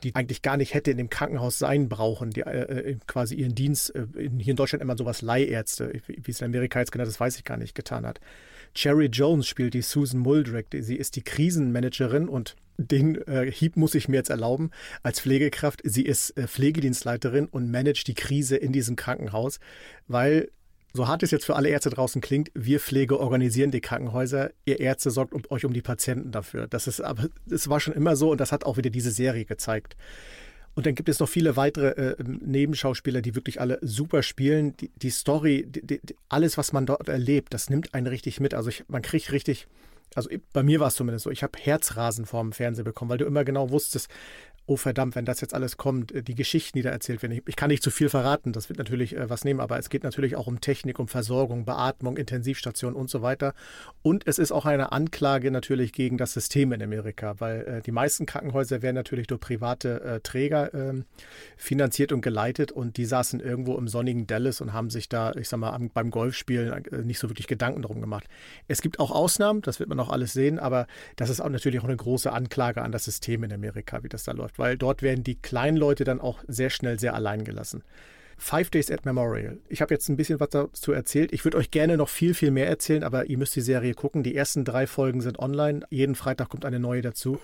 die 0.04 0.14
eigentlich 0.16 0.42
gar 0.42 0.58
nicht 0.58 0.74
hätte 0.74 0.92
in 0.92 0.98
dem 0.98 1.10
Krankenhaus 1.10 1.58
sein 1.58 1.90
brauchen, 1.90 2.32
die 2.32 2.42
äh, 2.42 2.92
äh 2.92 2.98
quasi 3.08 3.36
ihren 3.36 3.56
Dienst, 3.56 3.96
äh, 3.96 4.06
in, 4.18 4.40
hier 4.40 4.52
in 4.52 4.58
Deutschland 4.58 4.82
immer 4.82 4.98
sowas 4.98 5.22
Leihärzte, 5.22 6.02
wie 6.08 6.32
es 6.32 6.42
in 6.42 6.46
Amerika 6.46 6.80
jetzt 6.80 6.92
genannt 6.92 7.10
ist, 7.10 7.20
weiß 7.20 7.38
ich 7.38 7.44
gar 7.44 7.58
nicht, 7.58 7.76
getan 7.76 8.06
hat. 8.06 8.20
Cherry 8.74 9.06
Jones 9.06 9.48
spielt 9.48 9.74
die 9.74 9.82
Susan 9.82 10.20
Muldrick. 10.20 10.68
Sie 10.72 10.98
ist 10.98 11.16
die 11.16 11.24
Krisenmanagerin 11.24 12.28
und 12.28 12.56
den 12.78 13.16
äh, 13.28 13.50
Hieb 13.50 13.78
muss 13.78 13.96
ich 13.96 14.10
mir 14.10 14.18
jetzt 14.18 14.30
erlauben 14.30 14.72
als 15.02 15.22
Pflegekraft. 15.22 15.82
Sie 15.84 16.04
ist 16.04 16.32
äh, 16.38 16.48
Pflegedienstleiterin 16.48 17.46
und 17.46 17.72
managt 17.72 18.08
die 18.08 18.14
Krise 18.14 18.58
in 18.58 18.74
diesem 18.74 18.96
Krankenhaus, 18.98 19.60
weil 20.08 20.50
so 20.96 21.08
hart 21.08 21.24
es 21.24 21.32
jetzt 21.32 21.46
für 21.46 21.56
alle 21.56 21.70
Ärzte 21.70 21.90
draußen 21.90 22.22
klingt, 22.22 22.52
wir 22.54 22.80
Pflege 22.80 23.20
organisieren 23.20 23.72
die 23.72 23.82
Krankenhäuser. 23.82 24.52
Ihr 24.64 24.80
Ärzte 24.80 25.12
sorgt 25.12 25.34
um, 25.34 25.44
euch 25.50 25.66
um 25.66 25.74
die 25.74 25.82
Patienten 25.82 26.32
dafür. 26.32 26.68
Das 26.68 26.88
ist 26.88 27.02
aber, 27.02 27.28
das 27.46 27.70
war 27.70 27.80
schon 27.80 27.94
immer 27.94 28.16
so 28.16 28.32
und 28.32 28.40
das 28.40 28.52
hat 28.52 28.66
auch 28.66 28.78
wieder 28.78 28.90
diese 28.90 29.12
Serie 29.12 29.46
gezeigt. 29.46 29.98
Und 30.74 30.86
dann 30.86 30.96
gibt 30.96 31.10
es 31.10 31.20
noch 31.20 31.30
viele 31.30 31.56
weitere 31.56 31.90
äh, 31.90 32.16
Nebenschauspieler, 32.24 33.22
die 33.22 33.36
wirklich 33.36 33.62
alle 33.62 33.80
super 33.82 34.24
spielen. 34.24 34.76
Die, 34.78 34.92
die 34.96 35.10
Story, 35.10 35.66
die, 35.68 35.82
die, 35.86 36.16
alles, 36.30 36.58
was 36.58 36.74
man 36.74 36.86
dort 36.86 37.08
erlebt, 37.10 37.54
das 37.54 37.70
nimmt 37.70 37.94
einen 37.94 38.08
richtig 38.08 38.40
mit. 38.40 38.54
Also 38.54 38.70
ich, 38.70 38.84
man 38.88 39.02
kriegt 39.02 39.32
richtig, 39.32 39.68
also 40.16 40.30
bei 40.54 40.64
mir 40.64 40.80
war 40.80 40.88
es 40.88 40.96
zumindest 40.96 41.26
so, 41.26 41.30
ich 41.30 41.44
habe 41.44 41.60
Herzrasen 41.60 42.26
vorm 42.26 42.52
Fernseher 42.52 42.84
bekommen, 42.84 43.12
weil 43.12 43.18
du 43.18 43.26
immer 43.26 43.44
genau 43.44 43.70
wusstest, 43.70 44.10
oh 44.68 44.78
verdammt, 44.78 45.16
wenn 45.16 45.26
das 45.26 45.42
jetzt 45.42 45.54
alles 45.54 45.78
kommt, 45.78 46.12
äh, 46.12 46.24
die 46.24 46.36
Geschichten, 46.36 46.78
die 46.78 46.82
da 46.82 46.90
erzählt 46.90 47.22
werden. 47.22 47.40
Ich, 47.46 47.56
kann 47.56 47.70
nicht 47.70 47.84
zu 47.84 47.92
viel 47.92 48.10
verraten, 48.10 48.52
das 48.52 48.70
wird 48.70 48.80
natürlich 48.80 49.16
äh, 49.16 49.30
was 49.30 49.44
nehmen, 49.44 49.60
aber 49.60 49.78
es 49.78 49.90
geht 49.90 50.04
natürlich 50.04 50.36
auch 50.36 50.48
um 50.48 50.60
Technik, 50.60 51.00
um 51.00 51.08
Versorgung, 51.08 51.66
Beatmung, 51.66 52.18
Intensivstation 52.18 52.94
und 52.94 53.10
so 53.10 53.22
weiter. 53.22 53.54
Und 54.02 54.28
es 54.28 54.40
ist 54.40 54.52
auch 54.52 54.66
eine 54.66 54.92
Anklage 54.92 55.52
natürlich 55.52 55.94
gegen 55.94 56.18
das 56.18 56.34
System 56.34 56.72
in 56.72 56.82
Amerika, 56.82 57.36
weil 57.40 57.62
äh, 57.62 57.82
die 57.82 57.92
meisten 57.92 58.26
Krankenhäuser 58.26 58.82
werden 58.82 58.96
natürlich 58.96 59.28
durch 59.28 59.42
private 59.42 60.22
Träger 60.24 60.74
ähm, 60.74 61.06
finanziert 61.58 62.12
und 62.12 62.22
geleitet 62.22 62.72
und 62.72 62.98
die 62.98 63.06
saßen 63.06 63.40
irgendwo 63.40 63.78
im 63.78 63.88
sonnigen 63.88 64.28
Dallas 64.28 64.62
und 64.62 64.74
haben 64.74 64.90
sich 64.90 65.10
da, 65.10 65.34
ich 65.34 65.50
sag 65.50 65.60
mal, 65.60 65.78
beim 65.94 66.10
Golfspielen 66.10 66.84
nicht 67.04 67.20
so 67.20 67.30
wirklich 67.30 67.48
Gedanken 67.48 67.82
drum 67.82 68.02
gemacht. 68.02 68.26
Es 68.68 68.82
gibt 68.82 69.00
auch 69.00 69.12
Ausnahmen, 69.12 69.62
das 69.62 69.80
wird 69.80 69.90
man 69.90 70.00
auch 70.00 70.05
alles 70.10 70.34
sehen, 70.34 70.60
aber 70.60 70.88
das 71.16 71.30
ist 71.30 71.42
auch 71.42 71.50
natürlich 71.50 71.80
auch 71.80 71.86
eine 71.86 71.96
große 71.96 72.32
Anklage 72.32 72.82
an 72.82 72.92
das 72.92 73.06
System 73.06 73.44
in 73.44 73.54
Amerika, 73.54 74.04
wie 74.04 74.10
das 74.10 74.24
da 74.24 74.32
läuft 74.32 74.56
weil 74.58 74.78
dort 74.78 75.02
werden 75.02 75.24
die 75.24 75.36
kleinen 75.36 75.78
Leute 75.78 76.04
dann 76.04 76.22
auch 76.22 76.44
sehr 76.48 76.70
schnell 76.70 77.00
sehr 77.00 77.14
allein 77.14 77.44
gelassen. 77.44 77.84
Five 78.38 78.70
Days 78.70 78.92
at 78.92 79.06
Memorial. 79.06 79.60
Ich 79.70 79.82
habe 79.82 79.94
jetzt 79.94 80.10
ein 80.10 80.18
bisschen 80.18 80.42
was 80.42 80.50
dazu 80.50 80.92
erzählt. 80.92 81.32
Ich 81.32 81.46
würde 81.46 81.58
euch 81.58 81.72
gerne 81.72 81.96
noch 81.96 82.10
viel, 82.10 82.34
viel 82.34 82.52
mehr 82.52 82.68
erzählen, 82.68 83.04
aber 83.04 83.28
ihr 83.28 83.38
müsst 83.38 83.56
die 83.56 83.62
Serie 83.62 83.94
gucken. 83.94 84.24
Die 84.24 84.36
ersten 84.36 84.66
drei 84.66 84.88
Folgen 84.88 85.22
sind 85.22 85.40
online. 85.40 85.86
Jeden 85.90 86.16
Freitag 86.16 86.50
kommt 86.50 86.66
eine 86.66 86.80
neue 86.80 87.02
dazu. 87.02 87.40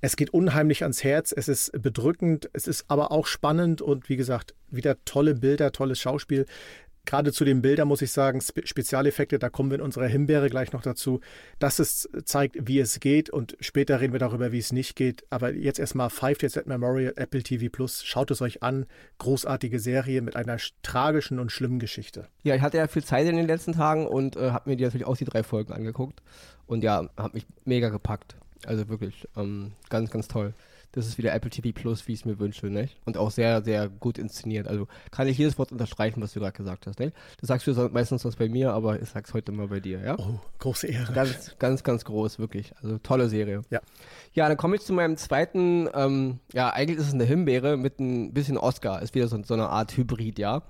Es 0.00 0.14
geht 0.14 0.30
unheimlich 0.30 0.84
ans 0.84 1.02
Herz. 1.02 1.34
Es 1.36 1.48
ist 1.48 1.72
bedrückend. 1.82 2.48
Es 2.52 2.68
ist 2.68 2.84
aber 2.86 3.10
auch 3.10 3.26
spannend 3.26 3.82
und 3.82 4.08
wie 4.08 4.16
gesagt, 4.16 4.54
wieder 4.70 5.04
tolle 5.04 5.34
Bilder, 5.34 5.72
tolles 5.72 5.98
Schauspiel. 5.98 6.46
Gerade 7.06 7.32
zu 7.32 7.44
den 7.44 7.62
Bildern 7.62 7.88
muss 7.88 8.02
ich 8.02 8.12
sagen, 8.12 8.40
Spe 8.40 8.66
Spezialeffekte, 8.66 9.38
da 9.38 9.48
kommen 9.48 9.70
wir 9.70 9.76
in 9.76 9.82
unserer 9.82 10.06
Himbeere 10.06 10.50
gleich 10.50 10.72
noch 10.72 10.82
dazu, 10.82 11.20
dass 11.58 11.78
es 11.78 12.08
zeigt, 12.24 12.56
wie 12.66 12.78
es 12.80 13.00
geht 13.00 13.30
und 13.30 13.56
später 13.60 14.00
reden 14.00 14.12
wir 14.12 14.20
darüber, 14.20 14.52
wie 14.52 14.58
es 14.58 14.72
nicht 14.72 14.96
geht. 14.96 15.24
Aber 15.30 15.52
jetzt 15.52 15.78
erstmal 15.78 16.10
Five 16.10 16.38
Days 16.38 16.58
at 16.58 16.66
Memorial, 16.66 17.14
Apple 17.16 17.42
TV 17.42 17.70
Plus, 17.70 18.04
schaut 18.04 18.30
es 18.30 18.42
euch 18.42 18.62
an. 18.62 18.86
Großartige 19.18 19.78
Serie 19.78 20.20
mit 20.20 20.36
einer 20.36 20.58
tragischen 20.82 21.38
und 21.38 21.52
schlimmen 21.52 21.78
Geschichte. 21.78 22.28
Ja, 22.42 22.54
ich 22.54 22.60
hatte 22.60 22.76
ja 22.76 22.88
viel 22.88 23.04
Zeit 23.04 23.26
in 23.26 23.36
den 23.36 23.46
letzten 23.46 23.72
Tagen 23.72 24.06
und 24.06 24.36
äh, 24.36 24.50
habe 24.50 24.68
mir 24.68 24.76
die 24.76 24.84
natürlich 24.84 25.06
auch 25.06 25.16
die 25.16 25.24
drei 25.24 25.42
Folgen 25.42 25.72
angeguckt 25.72 26.20
und 26.66 26.82
ja, 26.82 27.08
habe 27.16 27.34
mich 27.34 27.46
mega 27.64 27.88
gepackt. 27.88 28.36
Also 28.66 28.88
wirklich 28.88 29.28
ähm, 29.36 29.72
ganz, 29.88 30.10
ganz 30.10 30.28
toll 30.28 30.54
das 30.96 31.06
ist 31.06 31.18
wieder 31.18 31.34
Apple 31.34 31.50
TV 31.50 31.78
Plus, 31.78 32.08
wie 32.08 32.14
ich 32.14 32.20
es 32.20 32.24
mir 32.24 32.38
wünsche, 32.40 32.66
nicht? 32.68 32.96
Und 33.04 33.18
auch 33.18 33.30
sehr, 33.30 33.62
sehr 33.62 33.90
gut 33.90 34.16
inszeniert. 34.16 34.66
Also 34.66 34.88
kann 35.10 35.28
ich 35.28 35.36
jedes 35.36 35.58
Wort 35.58 35.70
unterstreichen, 35.70 36.22
was 36.22 36.32
du 36.32 36.40
gerade 36.40 36.56
gesagt 36.56 36.86
hast, 36.86 36.98
nicht? 36.98 37.14
Das 37.38 37.48
sagst 37.48 37.66
du 37.66 37.90
meistens 37.92 38.24
was 38.24 38.36
bei 38.36 38.48
mir, 38.48 38.72
aber 38.72 39.00
ich 39.00 39.10
sag's 39.10 39.34
heute 39.34 39.52
mal 39.52 39.68
bei 39.68 39.80
dir, 39.80 40.00
ja? 40.00 40.16
Oh, 40.18 40.40
große 40.58 40.86
Ehre. 40.86 41.12
Ganz, 41.12 41.54
ganz, 41.58 41.84
ganz 41.84 42.06
groß, 42.06 42.38
wirklich. 42.38 42.72
Also 42.82 42.96
tolle 42.96 43.28
Serie. 43.28 43.60
Ja. 43.68 43.80
Ja, 44.32 44.48
dann 44.48 44.56
komme 44.56 44.76
ich 44.76 44.82
zu 44.82 44.94
meinem 44.94 45.18
zweiten, 45.18 45.86
ähm, 45.94 46.40
ja, 46.54 46.70
eigentlich 46.70 46.98
ist 46.98 47.08
es 47.08 47.14
eine 47.14 47.24
Himbeere 47.24 47.76
mit 47.76 48.00
ein 48.00 48.32
bisschen 48.32 48.56
Oscar. 48.56 49.02
Ist 49.02 49.14
wieder 49.14 49.28
so, 49.28 49.42
so 49.42 49.52
eine 49.52 49.68
Art 49.68 49.94
Hybrid, 49.98 50.38
ja. 50.38 50.62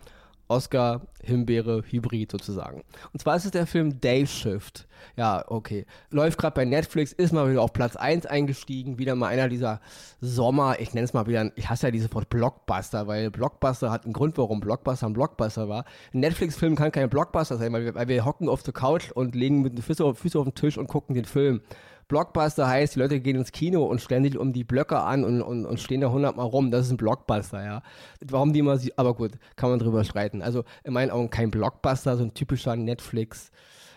Oscar 0.49 1.03
Himbeere 1.23 1.83
Hybrid 1.89 2.31
sozusagen. 2.31 2.85
Und 3.13 3.21
zwar 3.21 3.37
ist 3.37 3.45
es 3.45 3.51
der 3.51 3.67
Film 3.67 4.01
Day 4.01 4.27
Shift. 4.27 4.87
Ja, 5.17 5.45
okay. 5.49 5.87
Läuft 6.11 6.39
gerade 6.39 6.55
bei 6.55 6.65
Netflix, 6.65 7.13
ist 7.13 7.33
mal 7.33 7.51
wieder 7.51 7.63
auf 7.63 7.73
Platz 7.73 7.97
1 7.97 8.27
eingestiegen. 8.27 8.99
Wieder 8.99 9.15
mal 9.15 9.29
einer 9.29 9.49
dieser 9.49 9.81
Sommer, 10.21 10.81
ich 10.81 10.95
nenne 10.95 11.05
es 11.05 11.13
mal 11.13 11.27
wieder, 11.27 11.51
ich 11.57 11.69
hasse 11.69 11.89
ja 11.89 11.91
dieses 11.91 12.13
Wort 12.15 12.29
Blockbuster, 12.31 13.07
weil 13.07 13.31
Blockbuster 13.31 13.91
hat 13.91 14.05
einen 14.05 14.13
Grund, 14.13 14.39
warum 14.39 14.61
Blockbuster 14.61 15.07
ein 15.07 15.13
Blockbuster 15.13 15.69
war. 15.69 15.85
Ein 16.15 16.21
Netflix-Film 16.21 16.77
kann 16.77 16.93
kein 16.93 17.11
Blockbuster 17.11 17.57
sein, 17.57 17.73
weil 17.73 17.85
wir, 17.85 17.95
weil 17.95 18.09
wir 18.09 18.25
hocken 18.25 18.49
auf 18.49 18.63
der 18.63 18.75
Couch 18.75 19.11
und 19.13 19.35
legen 19.35 19.63
mit 19.63 19.75
den 19.75 19.83
Füßen 19.83 20.05
auf, 20.05 20.19
Füße 20.19 20.39
auf 20.39 20.45
den 20.45 20.55
Tisch 20.55 20.79
und 20.79 20.87
gucken 20.87 21.15
den 21.15 21.25
Film. 21.25 21.61
Blockbuster 22.09 22.69
heißt, 22.69 22.95
die 22.95 23.01
Leute 23.01 23.21
gehen 23.21 23.37
ins 23.37 23.51
Kino 23.51 23.85
und 23.85 24.01
stellen 24.01 24.23
sich 24.23 24.39
um 24.39 24.53
die 24.53 24.63
Blöcke 24.63 25.01
an 25.01 25.25
und, 25.25 25.43
und, 25.43 25.67
und 25.67 25.81
stehen 25.81 26.01
da 26.01 26.11
hundertmal 26.11 26.47
rum. 26.47 26.71
Das 26.71 26.87
ist 26.87 26.93
ein 26.93 26.97
Blockbuster, 26.97 27.65
ja. 27.65 27.83
Warum 28.25 28.53
die 28.53 28.61
immer, 28.61 28.79
aber 28.97 29.15
gut, 29.15 29.33
kann 29.57 29.71
man 29.71 29.79
drüber 29.81 30.05
streiten. 30.05 30.41
Also 30.41 30.65
in 30.85 30.93
meinen 30.93 31.11
Augen 31.11 31.31
kein 31.31 31.51
Blockbuster, 31.51 32.17
so 32.17 32.23
ein 32.23 32.35
typischer 32.35 32.77
Netflix, 32.77 33.51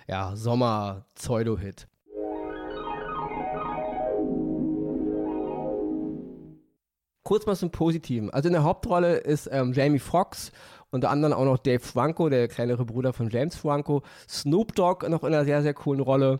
ja, 0.08 0.36
Sommer-Pseudo-Hit. 0.36 1.88
Kurz 7.24 7.46
mal 7.46 7.56
zum 7.56 7.70
Positiven. 7.70 8.32
Also 8.32 8.48
in 8.48 8.54
der 8.54 8.64
Hauptrolle 8.64 9.18
ist 9.18 9.48
ähm, 9.52 9.72
Jamie 9.74 10.00
Foxx 10.00 10.52
unter 10.92 11.12
anderem 11.12 11.34
auch 11.34 11.46
noch 11.46 11.58
Dave 11.58 11.80
Franco, 11.80 12.30
der 12.30 12.48
kleinere 12.48 12.86
Bruder 12.86 13.14
von 13.14 13.30
James 13.30 13.56
Franco, 13.56 14.02
Snoop 14.28 14.74
Dogg 14.74 15.08
noch 15.08 15.24
in 15.24 15.34
einer 15.34 15.46
sehr, 15.46 15.62
sehr 15.62 15.74
coolen 15.74 16.02
Rolle 16.02 16.40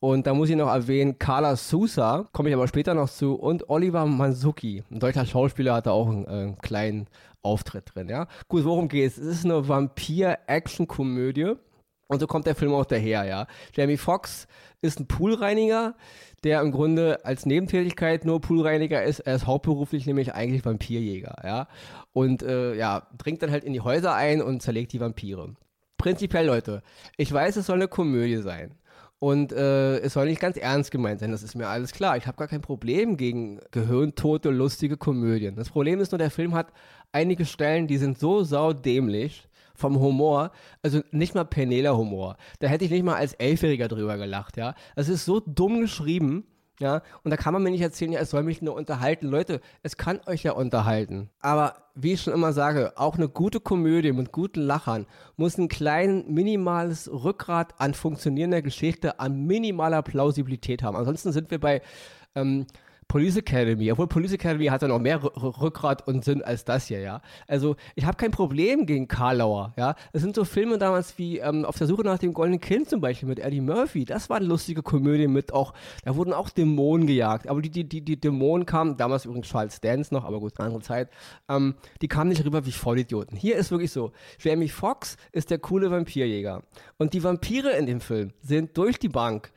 und 0.00 0.26
da 0.26 0.34
muss 0.34 0.50
ich 0.50 0.56
noch 0.56 0.68
erwähnen, 0.68 1.18
Carla 1.18 1.56
Sousa, 1.56 2.26
komme 2.32 2.50
ich 2.50 2.54
aber 2.54 2.68
später 2.68 2.94
noch 2.94 3.08
zu, 3.08 3.34
und 3.34 3.68
Oliver 3.70 4.04
Manzuki. 4.06 4.84
Ein 4.90 5.00
deutscher 5.00 5.24
Schauspieler 5.24 5.74
hat 5.74 5.86
da 5.86 5.92
auch 5.92 6.08
einen 6.08 6.26
äh, 6.26 6.54
kleinen 6.60 7.06
Auftritt 7.42 7.94
drin, 7.94 8.08
ja. 8.08 8.26
Gut, 8.48 8.64
worum 8.64 8.88
geht's? 8.88 9.16
Es 9.16 9.26
ist 9.26 9.44
eine 9.44 9.68
Vampir-Action-Komödie. 9.68 11.54
Und 12.08 12.20
so 12.20 12.26
kommt 12.26 12.46
der 12.46 12.54
Film 12.54 12.72
auch 12.72 12.84
daher, 12.84 13.24
ja. 13.24 13.46
Jamie 13.74 13.96
Foxx 13.96 14.46
ist 14.80 15.00
ein 15.00 15.08
Poolreiniger, 15.08 15.96
der 16.44 16.60
im 16.60 16.70
Grunde 16.70 17.24
als 17.24 17.46
Nebentätigkeit 17.46 18.24
nur 18.24 18.40
Poolreiniger 18.40 19.02
ist. 19.02 19.20
Er 19.20 19.34
ist 19.34 19.46
hauptberuflich 19.46 20.06
nämlich 20.06 20.34
eigentlich 20.34 20.64
Vampirjäger, 20.64 21.36
ja. 21.42 21.68
Und 22.12 22.42
äh, 22.42 22.74
ja, 22.74 23.08
dringt 23.16 23.42
dann 23.42 23.50
halt 23.50 23.64
in 23.64 23.72
die 23.72 23.80
Häuser 23.80 24.14
ein 24.14 24.42
und 24.42 24.62
zerlegt 24.62 24.92
die 24.92 25.00
Vampire. 25.00 25.56
Prinzipiell, 25.96 26.46
Leute, 26.46 26.82
ich 27.16 27.32
weiß, 27.32 27.56
es 27.56 27.66
soll 27.66 27.76
eine 27.76 27.88
Komödie 27.88 28.36
sein. 28.36 28.76
Und 29.18 29.52
äh, 29.52 29.98
es 30.00 30.12
soll 30.12 30.26
nicht 30.26 30.40
ganz 30.40 30.58
ernst 30.58 30.90
gemeint 30.90 31.20
sein, 31.20 31.30
das 31.30 31.42
ist 31.42 31.54
mir 31.54 31.68
alles 31.68 31.92
klar. 31.92 32.16
Ich 32.16 32.26
habe 32.26 32.36
gar 32.36 32.48
kein 32.48 32.60
Problem 32.60 33.16
gegen 33.16 33.60
gehirntote, 33.70 34.50
lustige 34.50 34.98
Komödien. 34.98 35.56
Das 35.56 35.70
Problem 35.70 36.00
ist 36.00 36.12
nur, 36.12 36.18
der 36.18 36.30
Film 36.30 36.54
hat 36.54 36.72
einige 37.12 37.46
Stellen, 37.46 37.86
die 37.86 37.96
sind 37.96 38.18
so 38.18 38.42
saudämlich 38.42 39.48
vom 39.74 39.98
Humor, 40.00 40.52
also 40.82 41.00
nicht 41.10 41.34
mal 41.34 41.44
Penela-Humor. 41.44 42.36
Da 42.58 42.68
hätte 42.68 42.84
ich 42.84 42.90
nicht 42.90 43.04
mal 43.04 43.16
als 43.16 43.34
Elfjähriger 43.34 43.88
drüber 43.88 44.16
gelacht, 44.18 44.56
ja. 44.56 44.74
Es 44.96 45.08
ist 45.08 45.24
so 45.24 45.40
dumm 45.40 45.80
geschrieben, 45.80 46.44
ja, 46.78 47.02
und 47.24 47.30
da 47.30 47.36
kann 47.36 47.52
man 47.52 47.62
mir 47.62 47.70
nicht 47.70 47.80
erzählen, 47.80 48.12
ja, 48.12 48.20
es 48.20 48.30
soll 48.30 48.42
mich 48.42 48.60
nur 48.60 48.74
unterhalten. 48.74 49.26
Leute, 49.26 49.60
es 49.82 49.96
kann 49.96 50.20
euch 50.26 50.42
ja 50.42 50.52
unterhalten. 50.52 51.30
Aber 51.40 51.74
wie 51.94 52.12
ich 52.12 52.22
schon 52.22 52.34
immer 52.34 52.52
sage, 52.52 52.92
auch 52.96 53.16
eine 53.16 53.28
gute 53.28 53.60
Komödie 53.60 54.12
mit 54.12 54.32
guten 54.32 54.60
Lachern 54.60 55.06
muss 55.36 55.56
ein 55.56 55.68
kleines, 55.68 56.26
minimales 56.26 57.10
Rückgrat 57.10 57.74
an 57.78 57.94
funktionierender 57.94 58.60
Geschichte, 58.60 59.18
an 59.20 59.46
minimaler 59.46 60.02
Plausibilität 60.02 60.82
haben. 60.82 60.96
Ansonsten 60.96 61.32
sind 61.32 61.50
wir 61.50 61.60
bei 61.60 61.80
ähm, 62.34 62.66
Police 63.08 63.36
Academy, 63.36 63.92
obwohl 63.92 64.08
Police 64.08 64.32
Academy 64.32 64.66
hat 64.66 64.82
ja 64.82 64.88
noch 64.88 64.98
mehr 64.98 65.22
Rückgrat 65.22 66.06
und 66.08 66.24
Sinn 66.24 66.42
als 66.42 66.64
das 66.64 66.88
hier, 66.88 67.00
ja. 67.00 67.22
Also 67.46 67.76
ich 67.94 68.04
habe 68.04 68.16
kein 68.16 68.32
Problem 68.32 68.84
gegen 68.84 69.06
Karlauer, 69.06 69.72
ja. 69.76 69.94
Es 70.12 70.22
sind 70.22 70.34
so 70.34 70.44
Filme 70.44 70.78
damals 70.78 71.16
wie 71.16 71.38
ähm, 71.38 71.64
Auf 71.64 71.78
der 71.78 71.86
Suche 71.86 72.02
nach 72.02 72.18
dem 72.18 72.32
goldenen 72.32 72.60
Kind 72.60 72.88
zum 72.88 73.00
Beispiel 73.00 73.28
mit 73.28 73.38
Eddie 73.38 73.60
Murphy. 73.60 74.04
Das 74.04 74.28
war 74.28 74.38
eine 74.38 74.46
lustige 74.46 74.82
Komödie 74.82 75.28
mit 75.28 75.52
auch, 75.52 75.72
da 76.04 76.16
wurden 76.16 76.32
auch 76.32 76.50
Dämonen 76.50 77.06
gejagt. 77.06 77.48
Aber 77.48 77.62
die, 77.62 77.70
die, 77.70 77.84
die, 77.84 78.00
die 78.00 78.20
Dämonen 78.20 78.66
kamen, 78.66 78.96
damals 78.96 79.24
übrigens 79.24 79.48
Charles 79.48 79.80
Dance 79.80 80.12
noch, 80.12 80.24
aber 80.24 80.40
gut, 80.40 80.58
andere 80.58 80.80
Zeit, 80.80 81.08
ähm, 81.48 81.76
die 82.02 82.08
kamen 82.08 82.30
nicht 82.30 82.44
rüber 82.44 82.66
wie 82.66 82.72
Vollidioten. 82.72 83.36
Hier 83.36 83.56
ist 83.56 83.70
wirklich 83.70 83.92
so, 83.92 84.12
Jamie 84.40 84.68
Foxx 84.68 85.16
ist 85.32 85.50
der 85.50 85.58
coole 85.58 85.90
Vampirjäger. 85.90 86.62
Und 86.98 87.14
die 87.14 87.22
Vampire 87.22 87.70
in 87.70 87.86
dem 87.86 88.00
Film 88.00 88.32
sind 88.40 88.76
durch 88.76 88.98
die 88.98 89.08
Bank 89.08 89.52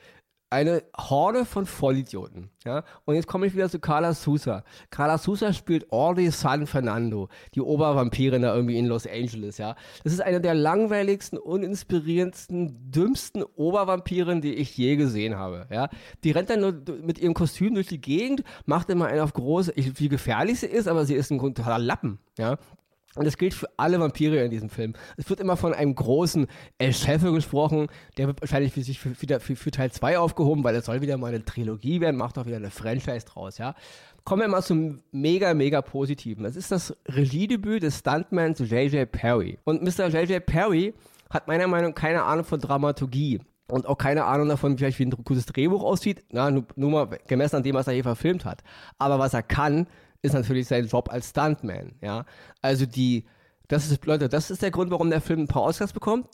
eine 0.49 0.83
Horde 0.97 1.45
von 1.45 1.65
Vollidioten. 1.65 2.49
Ja? 2.65 2.83
Und 3.05 3.15
jetzt 3.15 3.27
komme 3.27 3.45
ich 3.45 3.55
wieder 3.55 3.69
zu 3.69 3.79
Carla 3.79 4.13
Sousa. 4.13 4.63
Carla 4.89 5.17
Sousa 5.17 5.53
spielt 5.53 5.91
Audrey 5.91 6.31
San 6.31 6.65
Fernando, 6.65 7.29
die 7.53 7.61
Obervampirin 7.61 8.41
da 8.41 8.55
irgendwie 8.55 8.77
in 8.77 8.87
Los 8.87 9.05
Angeles. 9.05 9.57
Ja? 9.57 9.75
Das 10.03 10.13
ist 10.13 10.21
eine 10.21 10.41
der 10.41 10.55
langweiligsten, 10.55 11.37
uninspirierendsten, 11.37 12.91
dümmsten 12.91 13.43
Obervampiren, 13.43 14.41
die 14.41 14.55
ich 14.55 14.75
je 14.75 14.95
gesehen 14.95 15.37
habe. 15.37 15.67
Ja? 15.69 15.89
Die 16.23 16.31
rennt 16.31 16.49
dann 16.49 16.61
nur 16.61 16.73
mit 17.01 17.19
ihrem 17.19 17.33
Kostüm 17.33 17.75
durch 17.75 17.87
die 17.87 18.01
Gegend, 18.01 18.43
macht 18.65 18.89
immer 18.89 19.05
einen 19.07 19.21
auf 19.21 19.33
groß, 19.33 19.73
wie 19.75 20.09
gefährlich 20.09 20.61
sie 20.61 20.67
ist, 20.67 20.87
aber 20.87 21.05
sie 21.05 21.15
ist 21.15 21.31
ein 21.31 21.39
totaler 21.39 21.79
Lappen. 21.79 22.19
Ja? 22.37 22.57
Und 23.15 23.25
das 23.25 23.37
gilt 23.37 23.55
für 23.55 23.67
alle 23.77 23.99
Vampire 23.99 24.43
in 24.43 24.51
diesem 24.51 24.69
Film. 24.69 24.93
Es 25.17 25.29
wird 25.29 25.39
immer 25.39 25.57
von 25.57 25.73
einem 25.73 25.95
großen 25.95 26.47
El 26.77 26.93
Chefe 26.93 27.31
gesprochen. 27.31 27.87
Der 28.17 28.27
wird 28.27 28.39
wahrscheinlich 28.41 28.73
für 28.73 28.83
sich 28.83 28.99
für, 28.99 29.15
für, 29.15 29.55
für 29.55 29.71
Teil 29.71 29.91
2 29.91 30.19
aufgehoben, 30.19 30.63
weil 30.63 30.75
es 30.75 30.85
soll 30.85 31.01
wieder 31.01 31.17
mal 31.17 31.27
eine 31.27 31.43
Trilogie 31.43 32.01
werden, 32.01 32.17
macht 32.17 32.37
auch 32.37 32.45
wieder 32.45 32.57
eine 32.57 32.69
Franchise 32.69 33.25
draus, 33.25 33.57
ja. 33.57 33.75
Kommen 34.25 34.43
wir 34.43 34.47
mal 34.47 34.61
zum 34.61 35.01
mega, 35.11 35.53
mega 35.55 35.81
Positiven. 35.81 36.43
Das 36.43 36.55
ist 36.55 36.71
das 36.71 36.95
Regiedebüt 37.07 37.81
des 37.81 37.99
Stuntmans 37.99 38.59
J.J. 38.59 39.11
Perry. 39.11 39.57
Und 39.63 39.81
Mr. 39.81 40.07
J.J. 40.07 40.45
Perry 40.45 40.93
hat 41.31 41.47
meiner 41.47 41.67
Meinung 41.67 41.91
nach 41.91 41.95
keine 41.95 42.23
Ahnung 42.23 42.45
von 42.45 42.59
Dramaturgie 42.59 43.39
und 43.69 43.87
auch 43.87 43.97
keine 43.97 44.25
Ahnung 44.25 44.49
davon, 44.49 44.77
vielleicht 44.77 44.99
wie 44.99 45.05
ein 45.05 45.11
gutes 45.11 45.45
Drehbuch 45.45 45.83
aussieht. 45.83 46.23
Na, 46.31 46.51
nur, 46.51 46.65
nur 46.75 46.91
mal 46.91 47.19
gemessen 47.27 47.57
an 47.57 47.63
dem, 47.63 47.75
was 47.75 47.87
er 47.87 47.93
hier 47.93 48.03
verfilmt 48.03 48.45
hat. 48.45 48.63
Aber 48.97 49.19
was 49.19 49.33
er 49.33 49.43
kann, 49.43 49.87
ist 50.21 50.33
natürlich 50.33 50.67
sein 50.67 50.87
Job 50.87 51.11
als 51.11 51.29
Stuntman, 51.29 51.95
ja. 52.01 52.25
Also 52.61 52.85
die, 52.85 53.25
das 53.67 53.89
ist, 53.89 54.05
Leute, 54.05 54.29
das 54.29 54.51
ist 54.51 54.61
der 54.61 54.71
Grund, 54.71 54.91
warum 54.91 55.09
der 55.09 55.21
Film 55.21 55.41
ein 55.41 55.47
paar 55.47 55.63
Oscars 55.63 55.93
bekommt. 55.93 56.27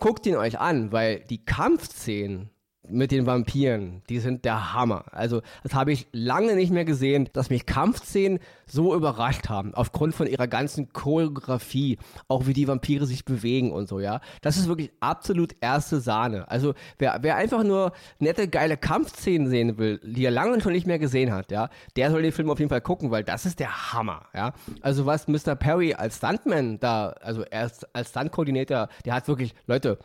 Guckt 0.00 0.26
ihn 0.26 0.36
euch 0.36 0.58
an, 0.58 0.92
weil 0.92 1.20
die 1.20 1.44
Kampfszenen 1.44 2.50
mit 2.88 3.10
den 3.10 3.26
Vampiren, 3.26 4.02
die 4.08 4.18
sind 4.18 4.44
der 4.44 4.74
Hammer. 4.74 5.04
Also, 5.12 5.42
das 5.62 5.74
habe 5.74 5.92
ich 5.92 6.06
lange 6.12 6.54
nicht 6.54 6.72
mehr 6.72 6.84
gesehen, 6.84 7.28
dass 7.32 7.50
mich 7.50 7.66
Kampfszenen 7.66 8.38
so 8.66 8.94
überrascht 8.94 9.48
haben, 9.48 9.74
aufgrund 9.74 10.14
von 10.14 10.26
ihrer 10.26 10.46
ganzen 10.46 10.92
Choreografie, 10.92 11.98
auch 12.28 12.46
wie 12.46 12.52
die 12.52 12.68
Vampire 12.68 13.06
sich 13.06 13.24
bewegen 13.24 13.72
und 13.72 13.88
so, 13.88 14.00
ja. 14.00 14.20
Das 14.42 14.56
ist 14.56 14.68
wirklich 14.68 14.90
absolut 15.00 15.54
erste 15.60 16.00
Sahne. 16.00 16.48
Also, 16.50 16.74
wer, 16.98 17.18
wer 17.22 17.36
einfach 17.36 17.64
nur 17.64 17.92
nette, 18.18 18.48
geile 18.48 18.76
Kampfszenen 18.76 19.48
sehen 19.48 19.78
will, 19.78 20.00
die 20.04 20.24
er 20.24 20.30
lange 20.30 20.60
schon 20.60 20.72
nicht 20.72 20.86
mehr 20.86 20.98
gesehen 20.98 21.32
hat, 21.32 21.50
ja, 21.50 21.70
der 21.96 22.10
soll 22.10 22.22
den 22.22 22.32
Film 22.32 22.50
auf 22.50 22.58
jeden 22.58 22.70
Fall 22.70 22.80
gucken, 22.80 23.10
weil 23.10 23.24
das 23.24 23.46
ist 23.46 23.60
der 23.60 23.92
Hammer, 23.92 24.26
ja. 24.34 24.52
Also, 24.80 25.06
was 25.06 25.28
Mr. 25.28 25.54
Perry 25.54 25.94
als 25.94 26.16
Stuntman 26.18 26.78
da, 26.80 27.08
also 27.20 27.42
er 27.42 27.70
als 27.92 28.10
Stunt-Koordinator, 28.10 28.88
der 29.04 29.14
hat 29.14 29.28
wirklich, 29.28 29.54
Leute, 29.66 29.98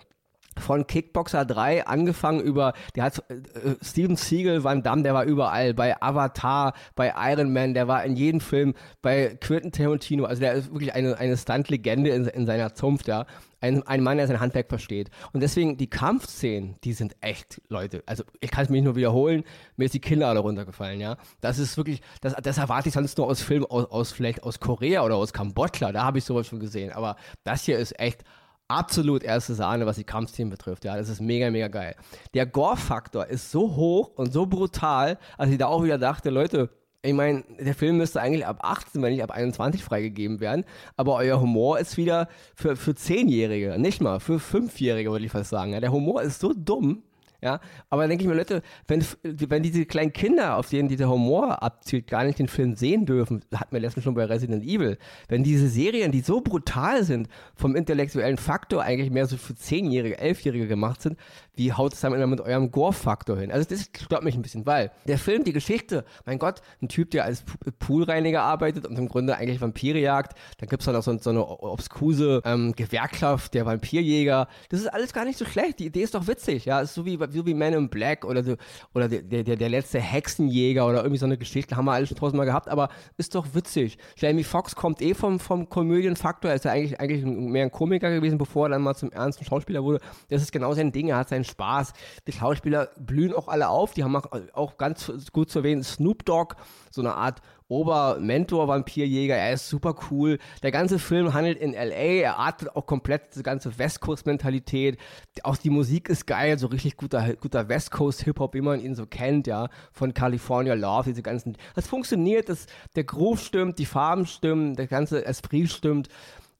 von 0.60 0.88
Kickboxer 0.88 1.46
3 1.46 1.88
angefangen 1.88 2.42
über, 2.42 2.74
der 2.96 3.04
hat 3.06 3.24
äh, 3.30 3.76
Steven 3.82 4.16
Siegel, 4.16 4.64
Van 4.64 4.84
Damme, 4.84 5.04
der 5.04 5.14
war 5.14 5.24
überall, 5.24 5.74
bei 5.74 6.02
Avatar, 6.02 6.74
bei 6.96 7.14
Iron 7.18 7.54
Man, 7.54 7.74
der 7.74 7.88
war 7.88 8.04
in 8.04 8.16
jedem 8.16 8.42
Film, 8.42 8.74
bei 9.02 9.38
Quentin 9.40 9.72
Tarantino, 9.72 10.26
also 10.26 10.40
der 10.40 10.54
ist 10.54 10.72
wirklich 10.72 10.94
eine, 10.94 11.18
eine 11.18 11.38
Stunt-Legende 11.38 12.10
in, 12.12 12.26
in 12.28 12.46
seiner 12.46 12.74
Zunft, 12.74 13.08
ja. 13.08 13.26
Ein, 13.62 13.86
ein 13.86 14.02
Mann, 14.02 14.16
der 14.16 14.26
sein 14.26 14.40
Handwerk 14.40 14.70
versteht. 14.70 15.10
Und 15.34 15.42
deswegen, 15.42 15.76
die 15.76 15.90
Kampfszenen, 15.90 16.78
die 16.86 16.94
sind 16.94 17.18
echt, 17.20 17.62
Leute, 17.68 18.04
also 18.06 18.24
ich 18.40 18.52
kann 18.52 18.64
es 18.64 18.70
mich 18.70 18.82
nur 18.82 18.96
wiederholen, 18.96 19.44
mir 19.76 19.84
ist 19.84 19.94
die 19.94 20.00
Kinnlade 20.00 20.40
runtergefallen, 20.40 21.02
ja. 21.02 21.18
Das 21.42 21.60
ist 21.60 21.76
wirklich, 21.76 22.02
das, 22.22 22.36
das 22.42 22.58
erwarte 22.58 22.88
ich 22.88 22.94
sonst 22.94 23.18
nur 23.18 23.28
aus 23.28 23.42
Filmen 23.42 23.66
aus, 23.66 23.86
aus 23.92 24.12
vielleicht 24.14 24.44
aus 24.44 24.62
Korea 24.62 25.04
oder 25.04 25.16
aus 25.16 25.34
Kambodscha, 25.34 25.92
da 25.92 26.04
habe 26.04 26.20
ich 26.20 26.24
sowas 26.24 26.48
schon 26.48 26.62
gesehen. 26.62 26.94
Aber 26.94 27.18
das 27.44 27.64
hier 27.64 27.78
ist 27.78 28.00
echt 28.00 28.24
absolut 28.70 29.24
erste 29.24 29.56
Sahne, 29.56 29.86
was 29.86 29.98
die 29.98 30.04
Kampfszenen 30.04 30.50
betrifft. 30.50 30.86
Ja, 30.86 30.96
das 30.96 31.10
ist 31.10 31.22
mega, 31.22 31.52
mega 31.52 31.68
geil. 31.68 31.96
Der 32.34 32.46
Gore-Faktor 32.46 33.28
ist 33.28 33.52
so 33.52 33.76
hoch 33.76 34.12
und 34.16 34.32
so 34.32 34.46
brutal, 34.46 35.18
als 35.38 35.52
ich 35.52 35.58
da 35.58 35.68
auch 35.68 35.84
wieder 35.84 35.98
dachte, 35.98 36.30
Leute, 36.30 36.70
ich 37.02 37.14
meine, 37.14 37.44
der 37.58 37.76
Film 37.76 37.98
müsste 37.98 38.22
eigentlich 38.22 38.46
ab 38.46 38.60
18, 38.62 39.02
wenn 39.02 39.14
nicht 39.14 39.24
ab 39.24 39.32
21 39.32 39.84
freigegeben 39.84 40.42
werden. 40.42 40.66
Aber 40.98 41.16
euer 41.16 41.40
Humor 41.40 41.80
ist 41.80 41.96
wieder 41.96 42.28
für, 42.56 42.76
für 42.76 42.92
10-Jährige, 42.92 43.80
nicht 43.80 44.02
mal, 44.02 44.20
für 44.20 44.38
5-Jährige 44.38 45.12
würde 45.12 45.26
ich 45.26 45.32
fast 45.32 45.50
sagen. 45.50 45.72
Ja, 45.72 45.80
der 45.80 45.94
Humor 45.94 46.22
ist 46.22 46.42
so 46.42 46.54
dumm, 46.54 47.04
ja, 47.42 47.60
aber 47.90 48.04
dann 48.04 48.10
denke 48.10 48.24
ich 48.24 48.30
mir, 48.30 48.36
Leute, 48.36 48.62
wenn, 48.88 49.04
wenn 49.24 49.64
diese 49.64 49.86
kleinen 49.86 50.14
Kinder, 50.14 50.58
auf 50.58 50.70
denen 50.70 50.90
dieser 50.90 51.10
Humor 51.10 51.64
abzielt, 51.64 52.08
gar 52.08 52.24
nicht 52.24 52.40
den 52.40 52.48
Film 52.48 52.76
sehen 52.76 53.06
dürfen, 53.06 53.46
hatten 53.54 53.72
wir 53.72 53.80
letztens 53.80 54.04
schon 54.04 54.14
bei 54.14 54.26
Resident 54.26 54.64
Evil, 54.64 54.98
wenn 55.28 55.44
diese 55.44 55.70
Serien, 55.70 56.12
die 56.12 56.22
so 56.22 56.42
brutal 56.42 57.04
sind, 57.04 57.30
vom 57.56 57.76
intellektuellen 57.76 58.38
Faktor 58.38 58.84
eigentlich 58.84 59.12
mehr 59.12 59.26
so 59.26 59.38
für 59.38 59.56
Zehnjährige, 59.56 60.18
Elfjährige 60.18 60.68
gemacht 60.68 61.02
sind, 61.02 61.18
wie 61.60 61.74
haut 61.74 61.94
es 61.94 62.00
dann 62.00 62.14
immer 62.14 62.26
mit 62.26 62.40
eurem 62.42 62.72
Gore-Faktor 62.72 63.38
hin? 63.38 63.52
Also 63.52 63.68
das 63.70 63.90
stört 64.02 64.24
mich 64.24 64.34
ein 64.36 64.42
bisschen, 64.42 64.66
weil 64.66 64.92
der 65.08 65.18
Film, 65.18 65.44
die 65.44 65.52
Geschichte, 65.52 66.06
mein 66.26 66.40
Gott, 66.40 66.62
ein 66.82 66.88
Typ, 66.88 67.12
der 67.12 67.26
als 67.26 67.44
Poolreiniger 67.80 68.42
arbeitet 68.42 68.88
und 68.88 68.98
im 68.98 69.10
Grunde 69.10 69.36
eigentlich 69.36 69.60
Vampire 69.60 70.00
jagt, 70.00 70.38
dann 70.58 70.70
gibt 70.70 70.82
es 70.82 70.86
dann 70.86 70.96
auch 70.96 71.04
so, 71.04 71.18
so 71.18 71.30
eine 71.30 71.46
obskuse 71.46 72.42
ähm, 72.46 72.74
Gewerkschaft 72.76 73.54
der 73.54 73.66
Vampirjäger. 73.66 74.48
Das 74.70 74.80
ist 74.80 74.88
alles 74.88 75.12
gar 75.12 75.26
nicht 75.26 75.38
so 75.38 75.44
schlecht. 75.44 75.80
Die 75.80 75.88
Idee 75.88 76.04
ist 76.04 76.16
doch 76.16 76.28
witzig, 76.28 76.64
ja. 76.64 76.80
ist 76.80 76.94
so 76.94 77.06
wie, 77.06 77.20
so 77.32 77.46
wie 77.46 77.54
Man 77.54 77.74
in 77.74 77.90
Black 77.90 78.26
oder, 78.26 78.44
so, 78.44 78.56
oder 78.94 79.08
der, 79.08 79.44
der, 79.44 79.56
der 79.56 79.70
letzte 79.70 80.00
Hexenjäger 80.00 80.88
oder 80.88 81.00
irgendwie 81.00 81.18
so 81.18 81.26
eine 81.26 81.38
Geschichte, 81.38 81.76
haben 81.76 81.86
wir 81.86 81.94
alles 81.94 82.10
schon 82.10 82.18
tausendmal 82.18 82.46
gehabt, 82.46 82.70
aber 82.70 82.90
ist 83.18 83.36
doch 83.36 83.48
witzig. 83.54 83.98
Jamie 84.18 84.44
Foxx 84.44 84.76
kommt 84.76 85.02
eh 85.02 85.14
vom, 85.14 85.40
vom 85.40 85.70
Komödienfaktor, 85.70 86.52
er 86.52 86.56
ist 86.56 86.66
ja 86.66 86.72
eigentlich, 86.72 87.00
eigentlich 87.00 87.26
mehr 87.26 87.64
ein 87.64 87.72
Komiker 87.72 88.10
gewesen, 88.12 88.38
bevor 88.38 88.68
er 88.68 88.70
dann 88.70 88.82
mal 88.82 88.96
zum 88.96 89.12
ernsten 89.12 89.46
Schauspieler 89.46 89.84
wurde. 89.84 90.00
Das 90.30 90.42
ist 90.42 90.52
genau 90.52 90.74
sein 90.74 90.92
Ding, 90.92 91.10
er 91.10 91.18
hat 91.18 91.30
seinen 91.30 91.44
Spaß. 91.44 91.94
Die 92.28 92.32
Schauspieler 92.32 92.90
blühen 92.98 93.34
auch 93.34 93.48
alle 93.48 93.70
auf. 93.70 93.94
Die 93.94 94.04
haben 94.04 94.16
auch, 94.16 94.28
auch 94.54 94.78
ganz 94.78 95.12
gut 95.32 95.50
zu 95.50 95.60
erwähnen 95.60 95.84
Snoop 95.84 96.26
Dogg, 96.26 96.56
so 96.90 97.02
eine 97.02 97.14
Art 97.16 97.42
Ober-Mentor-Vampirjäger. 97.70 99.36
Er 99.36 99.54
ist 99.54 99.70
super 99.70 99.96
cool. 100.10 100.40
Der 100.64 100.72
ganze 100.72 101.00
Film 101.00 101.34
handelt 101.34 101.60
in 101.60 101.74
L.A. 101.74 102.22
Er 102.22 102.40
atmet 102.40 102.76
auch 102.76 102.86
komplett 102.86 103.34
diese 103.34 103.44
ganze 103.44 103.78
West 103.78 104.02
Coast-Mentalität. 104.02 104.98
Auch 105.44 105.56
die 105.56 105.70
Musik 105.70 106.10
ist 106.10 106.26
geil, 106.26 106.58
so 106.58 106.68
richtig 106.68 106.98
guter, 106.98 107.36
guter 107.36 107.70
West 107.70 107.92
Coast-Hip-Hop, 107.92 108.54
wie 108.56 108.62
man 108.62 108.80
ihn 108.80 108.96
so 108.96 109.06
kennt, 109.06 109.48
ja. 109.48 109.70
Von 109.92 110.14
California 110.14 110.74
Love, 110.74 111.10
diese 111.10 111.22
ganzen. 111.22 111.58
Das 111.76 111.88
funktioniert, 111.88 112.50
das, 112.50 112.66
der 112.96 113.04
Groove 113.04 113.42
stimmt, 113.42 113.80
die 113.80 113.86
Farben 113.86 114.26
stimmen, 114.26 114.76
der 114.76 114.88
ganze 114.88 115.26
Esprit 115.26 115.70
stimmt. 115.70 116.10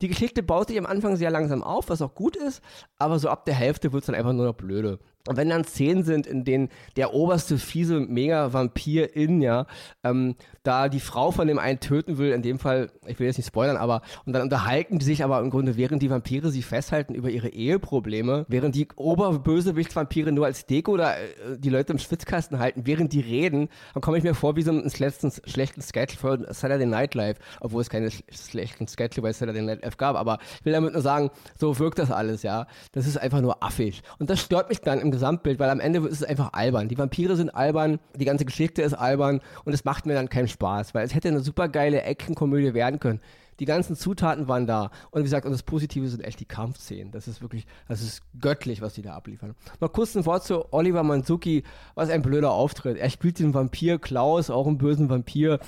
Die 0.02 0.08
Geschichte 0.08 0.44
baut 0.44 0.70
sich 0.70 0.80
am 0.80 0.86
Anfang 0.86 1.18
sehr 1.18 1.30
langsam 1.30 1.62
auf, 1.62 1.90
was 1.90 2.02
auch 2.02 2.16
gut 2.16 2.38
ist, 2.38 2.62
aber 2.98 3.20
so 3.20 3.28
ab 3.28 3.44
der 3.44 3.56
Hälfte 3.56 3.92
wird 3.92 4.04
es 4.04 4.06
dann 4.08 4.16
einfach 4.16 4.32
nur 4.32 4.46
noch 4.46 4.54
blöde. 4.54 5.00
Und 5.28 5.38
wenn 5.38 5.50
dann 5.50 5.66
Szenen 5.66 6.04
sind, 6.04 6.26
in 6.26 6.46
denen 6.46 6.70
der 6.96 7.14
oberste 7.14 7.58
fiese 7.58 8.00
Mega-Vampir 8.00 9.16
in, 9.16 9.42
ja, 9.42 9.68
ähm, 10.04 10.36
da 10.64 10.88
die 10.88 11.00
Frau 11.00 11.32
von 11.32 11.48
dem 11.48 11.60
einen 11.60 11.80
töten 11.80 12.18
will, 12.18 12.32
in 12.32 12.42
dem 12.42 12.58
Fall, 12.58 12.90
ich 13.06 13.20
will 13.20 13.28
jetzt 13.28 13.38
nicht 13.38 13.48
spoilern, 13.48 13.76
aber, 13.76 14.02
und 14.26 14.34
dann 14.34 14.44
unterhalten 14.44 14.98
die 14.98 15.06
sich 15.06 15.24
aber 15.24 15.40
im 15.40 15.50
Grunde, 15.50 15.78
während 15.78 16.02
die 16.02 16.10
Vampire 16.10 16.50
sie 16.52 16.62
festhalten 16.62 17.14
über 17.14 17.30
ihre 17.30 17.50
Eheprobleme, 17.50 18.46
während 18.48 18.76
die 18.76 18.88
Oberbösewicht-Vampire 18.96 20.32
nur 20.32 20.46
als 20.46 20.66
Deko 20.66 20.96
da 20.96 21.14
äh, 21.14 21.58
die 21.58 21.70
Leute 21.70 21.94
im 21.94 22.00
Schwitzkasten 22.00 22.60
halten, 22.60 22.84
während 22.86 23.12
die 23.14 23.20
reden, 23.20 23.70
dann 23.94 24.02
komme 24.02 24.18
ich 24.18 24.24
mir 24.24 24.34
vor 24.34 24.56
wie 24.56 24.62
so 24.62 24.72
ein 24.72 24.90
schlechten, 24.90 25.32
schlechten 25.46 25.82
Sketch 25.82 26.18
für 26.18 26.48
Saturday 26.54 26.86
Night 26.86 27.14
Live, 27.14 27.38
obwohl 27.60 27.82
es 27.82 27.90
keine 27.90 28.10
schlechten 28.10 28.88
Sketche 28.88 29.22
bei 29.22 29.34
Saturday 29.34 29.62
Night 29.62 29.84
Live 29.84 29.98
gab, 29.98 30.16
aber 30.16 30.40
ich 30.60 30.66
will 30.66 30.74
damit 30.74 30.94
nur 30.94 31.02
sagen, 31.02 31.30
so 31.58 31.78
wirkt 31.78 32.00
das 32.00 32.10
alles, 32.10 32.44
ja. 32.44 32.68
Das 32.94 33.06
ist 33.06 33.18
einfach 33.18 33.42
nur 33.42 33.62
affig. 33.62 34.02
Und 34.18 34.30
das 34.30 34.40
stört 34.40 34.70
mich 34.70 34.80
dann 34.80 35.00
im 35.00 35.09
Gesamtbild, 35.12 35.60
weil 35.60 35.70
am 35.70 35.80
Ende 35.80 36.00
ist 36.08 36.22
es 36.22 36.24
einfach 36.24 36.54
albern. 36.54 36.88
Die 36.88 36.98
Vampire 36.98 37.36
sind 37.36 37.50
albern, 37.50 38.00
die 38.16 38.26
ganze 38.26 38.46
Geschichte 38.46 38.82
ist 38.82 38.94
albern 38.94 39.42
und 39.66 39.74
es 39.74 39.86
macht 39.86 40.06
mir 40.06 40.14
dann 40.14 40.30
keinen 40.30 40.48
Spaß, 40.48 40.94
weil 40.94 41.06
es 41.06 41.16
hätte 41.16 41.28
eine 41.28 41.42
super 41.42 41.70
geile 41.70 42.02
Actionkomödie 42.04 42.74
werden 42.74 43.00
können. 43.00 43.22
Die 43.60 43.66
ganzen 43.66 43.96
Zutaten 43.96 44.48
waren 44.48 44.66
da. 44.66 44.92
Und 45.12 45.20
wie 45.20 45.24
gesagt, 45.24 45.46
und 45.46 45.52
das 45.52 45.64
Positive 45.64 46.08
sind 46.08 46.24
echt 46.24 46.40
die 46.40 46.46
Kampfszenen. 46.46 47.12
Das 47.12 47.28
ist 47.28 47.42
wirklich, 47.42 47.68
das 47.88 48.02
ist 48.02 48.22
göttlich, 48.40 48.82
was 48.82 48.94
die 48.94 49.02
da 49.02 49.14
abliefern. 49.16 49.56
Mal 49.80 49.90
kurz 49.90 50.16
ein 50.16 50.26
Wort 50.26 50.44
zu 50.44 50.72
Oliver 50.74 51.04
Manzuki. 51.04 51.64
Was 51.96 52.10
ein 52.10 52.22
blöder 52.22 52.52
Auftritt. 52.52 52.98
Er 52.98 53.10
spielt 53.10 53.40
den 53.40 53.54
Vampir 53.54 54.00
Klaus, 54.00 54.50
auch 54.50 54.68
einen 54.68 54.78
bösen 54.78 55.10
Vampir. 55.10 55.60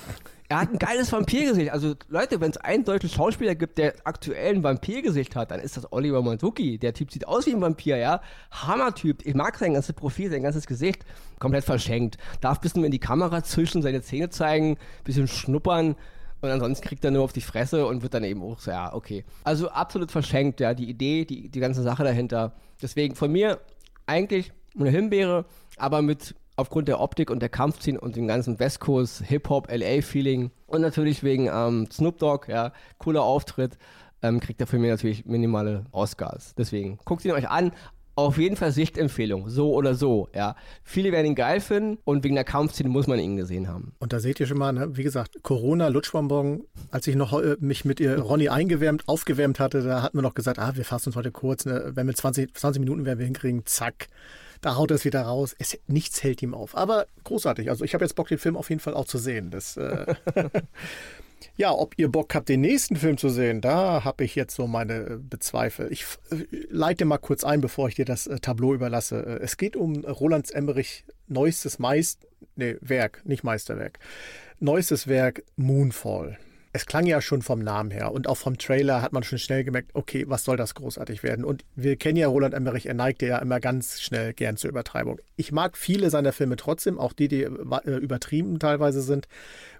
Er 0.48 0.60
hat 0.60 0.70
ein 0.70 0.78
geiles 0.78 1.10
Vampirgesicht. 1.10 1.72
Also 1.72 1.94
Leute, 2.08 2.40
wenn 2.42 2.50
es 2.50 2.58
einen 2.58 2.84
deutschen 2.84 3.08
Schauspieler 3.08 3.54
gibt, 3.54 3.78
der 3.78 3.94
aktuell 4.04 4.56
ein 4.56 4.62
Vampirgesicht 4.62 5.34
hat, 5.34 5.50
dann 5.50 5.60
ist 5.60 5.78
das 5.78 5.90
Oliver 5.92 6.20
Manzuki. 6.20 6.76
Der 6.76 6.92
Typ 6.92 7.10
sieht 7.10 7.26
aus 7.26 7.46
wie 7.46 7.52
ein 7.52 7.60
Vampir, 7.62 7.96
ja. 7.96 8.20
Hammertyp. 8.50 9.24
Ich 9.24 9.34
mag 9.34 9.56
sein 9.56 9.72
ganzes 9.72 9.94
Profil, 9.94 10.30
sein 10.30 10.42
ganzes 10.42 10.66
Gesicht. 10.66 11.06
Komplett 11.38 11.64
verschenkt. 11.64 12.18
Darf 12.42 12.58
ein 12.58 12.60
bisschen 12.60 12.84
in 12.84 12.90
die 12.90 12.98
Kamera 12.98 13.42
zwischen 13.42 13.80
seine 13.80 14.02
Zähne 14.02 14.28
zeigen, 14.28 14.76
bisschen 15.04 15.26
schnuppern. 15.26 15.96
Und 16.42 16.50
ansonsten 16.50 16.86
kriegt 16.86 17.04
er 17.04 17.12
nur 17.12 17.22
auf 17.22 17.32
die 17.32 17.40
Fresse 17.40 17.86
und 17.86 18.02
wird 18.02 18.14
dann 18.14 18.24
eben 18.24 18.42
auch 18.42 18.58
so, 18.58 18.70
ja, 18.72 18.92
okay. 18.92 19.24
Also 19.44 19.70
absolut 19.70 20.10
verschenkt, 20.10 20.60
ja, 20.60 20.74
die 20.74 20.90
Idee, 20.90 21.24
die, 21.24 21.48
die 21.48 21.60
ganze 21.60 21.82
Sache 21.82 22.04
dahinter. 22.04 22.52
Deswegen 22.82 23.14
von 23.14 23.30
mir 23.30 23.60
eigentlich 24.06 24.52
eine 24.78 24.90
Himbeere, 24.90 25.44
aber 25.76 26.02
mit 26.02 26.34
aufgrund 26.56 26.88
der 26.88 27.00
Optik 27.00 27.30
und 27.30 27.40
der 27.40 27.48
Kampfszenen 27.48 27.98
und 27.98 28.16
dem 28.16 28.26
ganzen 28.26 28.58
West 28.58 28.80
Coast 28.80 29.22
Hip-Hop, 29.24 29.70
LA-Feeling 29.70 30.50
und 30.66 30.80
natürlich 30.80 31.22
wegen 31.22 31.48
ähm, 31.52 31.88
Snoop 31.90 32.18
Dogg, 32.18 32.50
ja, 32.50 32.72
cooler 32.98 33.22
Auftritt, 33.22 33.78
ähm, 34.22 34.40
kriegt 34.40 34.60
er 34.60 34.66
für 34.66 34.78
mich 34.78 34.90
natürlich 34.90 35.24
minimale 35.26 35.84
Oscars. 35.92 36.54
Deswegen 36.56 36.98
guckt 37.04 37.24
ihn 37.24 37.32
euch 37.32 37.48
an. 37.48 37.72
Auf 38.14 38.38
jeden 38.38 38.56
Fall 38.56 38.72
Sichtempfehlung, 38.72 39.48
so 39.48 39.72
oder 39.72 39.94
so, 39.94 40.28
ja. 40.34 40.54
Viele 40.84 41.12
werden 41.12 41.26
ihn 41.26 41.34
geil 41.34 41.60
finden 41.60 41.98
und 42.04 42.24
wegen 42.24 42.34
der 42.34 42.44
Kampfszene 42.44 42.88
muss 42.88 43.06
man 43.06 43.18
ihn 43.18 43.36
gesehen 43.36 43.68
haben. 43.68 43.94
Und 43.98 44.12
da 44.12 44.20
seht 44.20 44.38
ihr 44.40 44.46
schon 44.46 44.58
mal, 44.58 44.72
ne? 44.72 44.96
wie 44.96 45.02
gesagt, 45.02 45.42
Corona, 45.42 45.88
Lutschbonbon, 45.88 46.64
als 46.90 47.06
ich 47.06 47.16
noch 47.16 47.32
äh, 47.40 47.56
mich 47.60 47.84
mit 47.84 48.00
ihr 48.00 48.18
Ronny 48.18 48.48
eingewärmt, 48.48 49.04
aufgewärmt 49.06 49.60
hatte, 49.60 49.82
da 49.82 50.02
hatten 50.02 50.18
wir 50.18 50.22
noch 50.22 50.34
gesagt, 50.34 50.58
ah, 50.58 50.76
wir 50.76 50.84
fassen 50.84 51.10
uns 51.10 51.16
heute 51.16 51.30
kurz, 51.30 51.64
ne? 51.64 51.92
wenn 51.94 52.06
wir 52.06 52.14
20, 52.14 52.54
20 52.54 52.80
Minuten 52.80 53.04
werden 53.04 53.18
wir 53.18 53.26
hinkriegen, 53.26 53.64
zack. 53.64 54.08
Da 54.60 54.76
haut 54.76 54.92
er 54.92 54.94
es 54.94 55.04
wieder 55.04 55.22
raus. 55.22 55.56
Es, 55.58 55.76
nichts 55.88 56.22
hält 56.22 56.40
ihm 56.40 56.54
auf. 56.54 56.76
Aber 56.76 57.06
großartig. 57.24 57.68
Also 57.68 57.84
ich 57.84 57.94
habe 57.94 58.04
jetzt 58.04 58.14
Bock, 58.14 58.28
den 58.28 58.38
Film 58.38 58.56
auf 58.56 58.70
jeden 58.70 58.80
Fall 58.80 58.94
auch 58.94 59.06
zu 59.06 59.18
sehen. 59.18 59.50
Das, 59.50 59.76
äh 59.76 60.14
Ja, 61.56 61.72
ob 61.72 61.98
ihr 61.98 62.08
Bock 62.08 62.34
habt, 62.34 62.48
den 62.48 62.60
nächsten 62.60 62.96
Film 62.96 63.16
zu 63.16 63.28
sehen, 63.28 63.60
da 63.60 64.04
habe 64.04 64.24
ich 64.24 64.34
jetzt 64.34 64.54
so 64.54 64.66
meine 64.66 64.94
äh, 64.94 65.18
Bezweifel. 65.18 65.90
Ich 65.92 66.04
äh, 66.30 66.36
leite 66.70 67.04
mal 67.04 67.18
kurz 67.18 67.44
ein, 67.44 67.60
bevor 67.60 67.88
ich 67.88 67.94
dir 67.94 68.04
das 68.04 68.26
äh, 68.26 68.38
Tableau 68.40 68.74
überlasse. 68.74 69.40
Es 69.42 69.56
geht 69.56 69.76
um 69.76 70.04
Roland 70.04 70.50
Emmerich 70.52 71.04
neuestes 71.28 71.78
Meist, 71.78 72.26
nee, 72.56 72.76
Werk, 72.80 73.22
nicht 73.24 73.44
Meisterwerk. 73.44 73.98
Neuestes 74.60 75.08
Werk 75.08 75.42
Moonfall 75.56 76.38
es 76.74 76.86
klang 76.86 77.06
ja 77.06 77.20
schon 77.20 77.42
vom 77.42 77.60
Namen 77.60 77.90
her 77.90 78.12
und 78.12 78.26
auch 78.26 78.36
vom 78.36 78.56
Trailer 78.56 79.02
hat 79.02 79.12
man 79.12 79.22
schon 79.22 79.38
schnell 79.38 79.62
gemerkt, 79.62 79.90
okay, 79.92 80.24
was 80.28 80.44
soll 80.44 80.56
das 80.56 80.74
großartig 80.74 81.22
werden? 81.22 81.44
Und 81.44 81.64
wir 81.76 81.96
kennen 81.96 82.16
ja 82.16 82.28
Roland 82.28 82.54
Emmerich, 82.54 82.86
er 82.86 82.94
neigte 82.94 83.26
ja 83.26 83.38
immer 83.38 83.60
ganz 83.60 84.00
schnell 84.00 84.32
gern 84.32 84.56
zur 84.56 84.70
Übertreibung. 84.70 85.20
Ich 85.36 85.52
mag 85.52 85.76
viele 85.76 86.08
seiner 86.08 86.32
Filme 86.32 86.56
trotzdem, 86.56 86.98
auch 86.98 87.12
die, 87.12 87.28
die 87.28 87.42
übertrieben 87.42 88.58
teilweise 88.58 89.02
sind, 89.02 89.28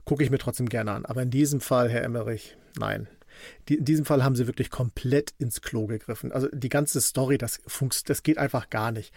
gucke 0.05 0.23
ich 0.25 0.31
mir 0.31 0.39
trotzdem 0.39 0.69
gerne 0.69 0.93
an. 0.93 1.07
Aber 1.07 1.23
in 1.23 1.31
diesem 1.31 1.61
Fall, 1.61 1.89
Herr 1.89 2.03
Emmerich, 2.03 2.57
nein. 2.79 3.09
Die, 3.69 3.77
in 3.77 3.85
diesem 3.85 4.05
Fall 4.05 4.23
haben 4.23 4.37
sie 4.37 4.47
wirklich 4.47 4.71
komplett 4.71 5.35
ins 5.39 5.63
Klo 5.63 5.87
gegriffen. 5.87 6.33
Also 6.33 6.49
die 6.53 6.69
ganze 6.69 7.01
Story, 7.01 7.39
das, 7.39 7.61
das 8.05 8.23
geht 8.23 8.39
einfach 8.39 8.71
gar 8.71 8.93
nicht 8.93 9.13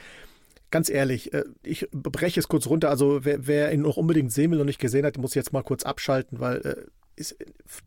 ganz 0.76 0.90
ehrlich, 0.90 1.34
äh, 1.34 1.46
ich 1.64 1.88
breche 1.92 2.40
es 2.40 2.50
kurz 2.50 2.68
runter. 2.68 2.90
Also 2.90 3.24
wer, 3.24 3.48
wer 3.48 3.72
ihn 3.72 3.82
noch 3.82 3.96
unbedingt 3.96 4.34
sehen 4.34 4.52
will 4.52 4.60
und 4.60 4.66
nicht 4.66 4.82
gesehen 4.82 5.06
hat, 5.06 5.18
muss 5.18 5.34
jetzt 5.34 5.54
mal 5.54 5.64
kurz 5.64 5.84
abschalten, 5.84 6.42
weil 6.42 6.58
äh, 6.66 6.76
ist 7.16 7.36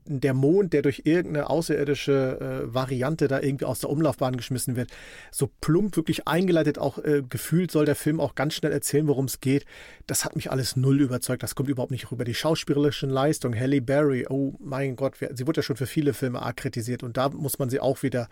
der 0.07 0.35
Mond, 0.35 0.73
der 0.73 0.83
durch 0.83 1.03
irgendeine 1.05 1.51
außerirdische 1.51 2.38
äh, 2.41 2.75
Variante 2.75 3.29
da 3.29 3.41
irgendwie 3.41 3.67
aus 3.67 3.81
der 3.81 3.91
Umlaufbahn 3.91 4.37
geschmissen 4.37 4.77
wird, 4.77 4.91
so 5.31 5.51
plump 5.61 5.97
wirklich 5.97 6.27
eingeleitet, 6.27 6.79
auch 6.79 6.99
äh, 6.99 7.23
gefühlt 7.29 7.71
soll 7.71 7.85
der 7.85 7.95
Film 7.95 8.21
auch 8.21 8.35
ganz 8.35 8.55
schnell 8.55 8.73
erzählen, 8.73 9.07
worum 9.07 9.27
es 9.27 9.41
geht. 9.41 9.64
Das 10.07 10.25
hat 10.25 10.37
mich 10.37 10.51
alles 10.51 10.77
null 10.77 11.01
überzeugt. 11.01 11.43
Das 11.43 11.55
kommt 11.55 11.69
überhaupt 11.69 11.93
nicht 11.93 12.11
rüber. 12.11 12.25
Die 12.25 12.35
schauspielerischen 12.35 13.11
Leistungen, 13.11 13.59
Halle 13.59 13.81
Berry, 13.81 14.27
oh 14.29 14.55
mein 14.61 14.97
Gott, 14.97 15.17
sie 15.19 15.47
wurde 15.47 15.59
ja 15.59 15.62
schon 15.62 15.77
für 15.77 15.87
viele 15.87 16.14
Filme 16.14 16.41
arg 16.43 16.57
kritisiert 16.57 17.03
und 17.03 17.17
da 17.17 17.29
muss 17.29 17.59
man 17.59 17.71
sie 17.71 17.81
auch 17.81 18.03
wieder. 18.03 18.29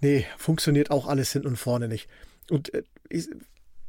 Nee, 0.00 0.26
funktioniert 0.36 0.90
auch 0.90 1.06
alles 1.06 1.32
hin 1.32 1.46
und 1.46 1.56
vorne 1.56 1.86
nicht. 1.86 2.08
Und 2.50 2.74
äh, 2.74 2.82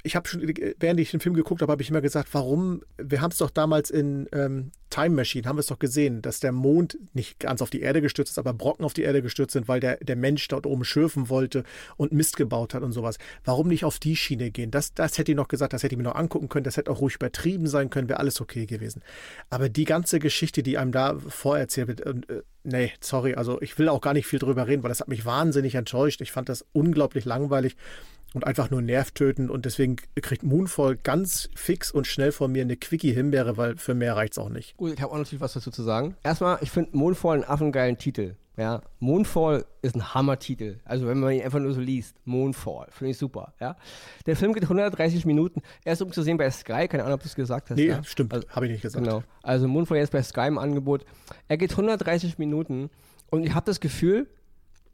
ich, 0.04 0.18
habe 0.18 0.28
schon, 0.28 0.42
während 0.80 1.00
ich 1.00 1.12
den 1.12 1.22
Film 1.22 1.34
geguckt 1.34 1.62
habe, 1.62 1.72
habe 1.72 1.82
ich 1.82 1.90
immer 1.90 2.02
gesagt, 2.02 2.30
warum, 2.34 2.82
wir 2.98 3.22
haben 3.22 3.32
es 3.32 3.38
doch 3.38 3.50
damals 3.50 3.90
in 3.90 4.28
ähm, 4.34 4.72
Time 4.90 5.16
Machine, 5.16 5.48
haben 5.48 5.56
wir 5.56 5.62
es 5.62 5.68
doch 5.68 5.80
gesehen, 5.80 6.22
dass 6.22 6.42
der 6.42 6.52
Mond 6.52 6.98
nicht 7.14 7.40
ganz 7.40 7.62
auf 7.62 7.70
die 7.70 7.80
Erde 7.80 8.02
gestürzt 8.02 8.32
ist, 8.32 8.38
aber 8.38 8.54
Brocken 8.54 8.84
auf 8.84 8.94
die 8.94 9.04
Erde 9.04 9.22
gestürzt 9.22 9.54
sind, 9.54 9.70
weil 9.70 9.80
der, 9.80 9.98
der 9.98 10.18
Mensch 10.18 10.46
dort 10.50 10.66
oben 10.66 10.84
schürfen 10.84 11.30
wollte 11.30 11.64
und 11.96 12.12
Mist 12.12 12.36
gebaut 12.36 12.74
hat 12.74 12.84
und 12.84 12.92
sowas. 12.92 13.18
Warum 13.46 13.70
nicht 13.70 13.86
auf 13.86 13.98
die 13.98 14.18
Schiene 14.18 14.52
gehen? 14.52 14.72
Das, 14.72 14.94
das 14.94 15.18
hätte 15.18 15.32
ich 15.32 15.38
noch 15.38 15.48
gesagt, 15.48 15.72
das 15.72 15.84
hätte 15.84 15.96
ich 15.96 15.98
mir 15.98 16.04
noch 16.04 16.16
angucken 16.16 16.50
können, 16.50 16.66
das 16.66 16.76
hätte 16.76 16.92
auch 16.92 17.00
ruhig 17.00 17.16
übertrieben 17.16 17.68
sein 17.68 17.90
können, 17.90 18.10
wäre 18.10 18.20
alles 18.20 18.42
okay 18.42 18.66
gewesen. 18.66 19.02
Aber 19.50 19.70
die 19.70 19.86
ganze 19.86 20.20
Geschichte, 20.20 20.64
die 20.64 20.78
einem 20.78 20.92
da 20.92 21.18
vorerzählt 21.18 21.88
wird, 21.88 22.02
äh, 22.02 22.44
nee, 22.64 22.92
sorry, 23.00 23.36
also 23.36 23.62
ich 23.62 23.80
will 23.80 23.88
auch 23.88 24.02
gar 24.02 24.14
nicht 24.14 24.28
viel 24.28 24.40
drüber 24.40 24.68
reden, 24.68 24.84
weil 24.84 24.90
das 24.90 25.00
hat 25.00 25.08
mich 25.08 25.26
wahnsinnig 25.26 25.76
enttäuscht. 25.76 26.20
Ich 26.22 26.34
fand 26.34 26.50
das 26.50 26.66
unglaublich 26.74 27.24
langweilig 27.24 27.78
und 28.34 28.46
einfach 28.46 28.70
nur 28.70 28.82
nervtötend. 28.82 29.50
Und 29.50 29.66
deswegen 29.66 29.98
kriegt 30.16 30.44
Moonfall 30.44 30.98
ganz 30.98 31.50
fix 31.56 31.92
und 31.92 32.08
schnell 32.08 32.32
von 32.32 32.52
mir 32.52 32.64
eine 32.64 32.76
Quickie-Himbeere, 32.76 33.58
weil 33.58 33.78
für 33.78 33.94
mehr 33.94 34.16
reicht 34.16 34.34
es 34.34 34.40
auch 34.40 34.50
nicht. 34.50 34.76
Gut, 34.78 34.94
ich 34.94 35.02
habe 35.02 35.14
auch 35.14 35.18
natürlich 35.18 35.42
was 35.42 35.54
dazu 35.54 35.72
zu 35.72 35.84
sagen. 35.84 36.16
Erstmal, 36.24 36.58
ich 36.62 36.72
finde 36.72 36.98
Moonfall 36.98 37.36
einen 37.36 37.44
affengeilen 37.44 37.98
Titel. 37.98 38.36
Ja, 38.56 38.82
Moonfall 39.00 39.66
ist 39.82 39.96
ein 39.96 40.14
Hammer-Titel. 40.14 40.80
Also 40.86 41.08
wenn 41.08 41.20
man 41.20 41.34
ihn 41.34 41.42
einfach 41.42 41.60
nur 41.60 41.74
so 41.74 41.82
liest, 41.82 42.16
Moonfall, 42.26 42.88
finde 42.92 43.12
ich 43.12 43.18
super. 43.18 43.54
Ja, 43.60 43.76
der 44.28 44.36
Film 44.36 44.54
geht 44.54 44.64
130 44.64 45.26
Minuten. 45.26 45.62
Er 45.84 45.94
ist 45.94 46.02
um 46.04 46.12
zu 46.12 46.22
sehen 46.22 46.38
bei 46.38 46.50
Sky. 46.52 46.88
Keine 46.88 47.04
Ahnung, 47.04 47.16
ob 47.16 47.22
du 47.22 47.28
es 47.28 47.36
gesagt 47.36 47.72
hast. 47.72 47.78
Nee, 47.78 47.88
ja? 47.88 48.04
stimmt, 48.04 48.32
also, 48.32 48.48
habe 48.50 48.68
ich 48.68 48.74
nicht 48.74 48.82
gesagt. 48.84 49.04
Genau. 49.04 49.24
Also 49.42 49.68
Moonfall 49.68 49.98
jetzt 49.98 50.12
bei 50.12 50.22
Sky 50.22 50.48
im 50.48 50.60
Angebot. 50.60 51.04
Er 51.48 51.58
geht 51.58 51.72
130 51.72 52.38
Minuten 52.38 52.92
und 53.32 53.44
ich 53.44 53.56
habe 53.56 53.66
das 53.66 53.80
Gefühl, 53.80 54.28